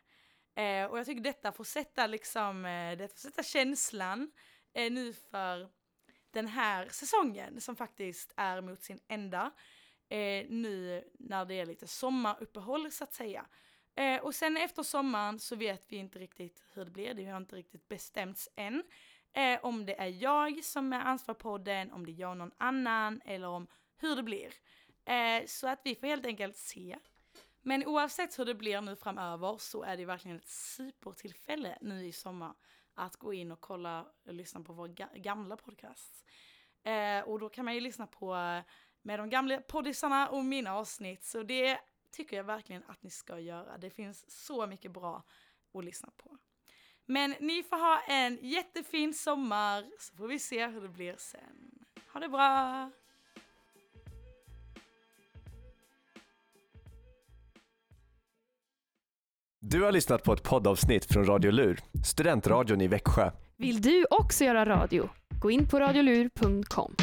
[0.56, 4.32] Eh, och jag tycker detta får sätta liksom, eh, det får sätta känslan
[4.74, 5.70] eh, nu för
[6.32, 9.52] den här säsongen som faktiskt är mot sin ända.
[10.10, 13.46] Eh, nu när det är lite sommaruppehåll så att säga.
[13.96, 17.38] Eh, och sen efter sommaren så vet vi inte riktigt hur det blir, det har
[17.38, 18.84] inte riktigt bestämts än.
[19.36, 22.38] Eh, om det är jag som är ansvarig på podden, om det är jag och
[22.38, 23.68] någon annan eller om
[23.98, 24.54] hur det blir.
[25.06, 26.98] Eh, så att vi får helt enkelt se.
[27.62, 32.12] Men oavsett hur det blir nu framöver så är det verkligen ett supertillfälle nu i
[32.12, 32.54] sommar
[32.94, 36.26] att gå in och kolla och lyssna på vår ga gamla podcast.
[36.84, 38.64] Eh, och då kan man ju lyssna på eh,
[39.02, 41.24] med de gamla poddisarna och mina avsnitt.
[41.24, 41.80] Så det
[42.12, 43.78] tycker jag verkligen att ni ska göra.
[43.78, 45.24] Det finns så mycket bra
[45.74, 46.38] att lyssna på.
[47.06, 51.86] Men ni får ha en jättefin sommar så får vi se hur det blir sen.
[52.14, 52.92] Ha det bra!
[59.60, 63.32] Du har lyssnat på ett poddavsnitt från Radio Lur, studentradion i Växjö.
[63.58, 65.10] Vill du också göra radio?
[65.42, 66.96] Gå in på radiolur.com.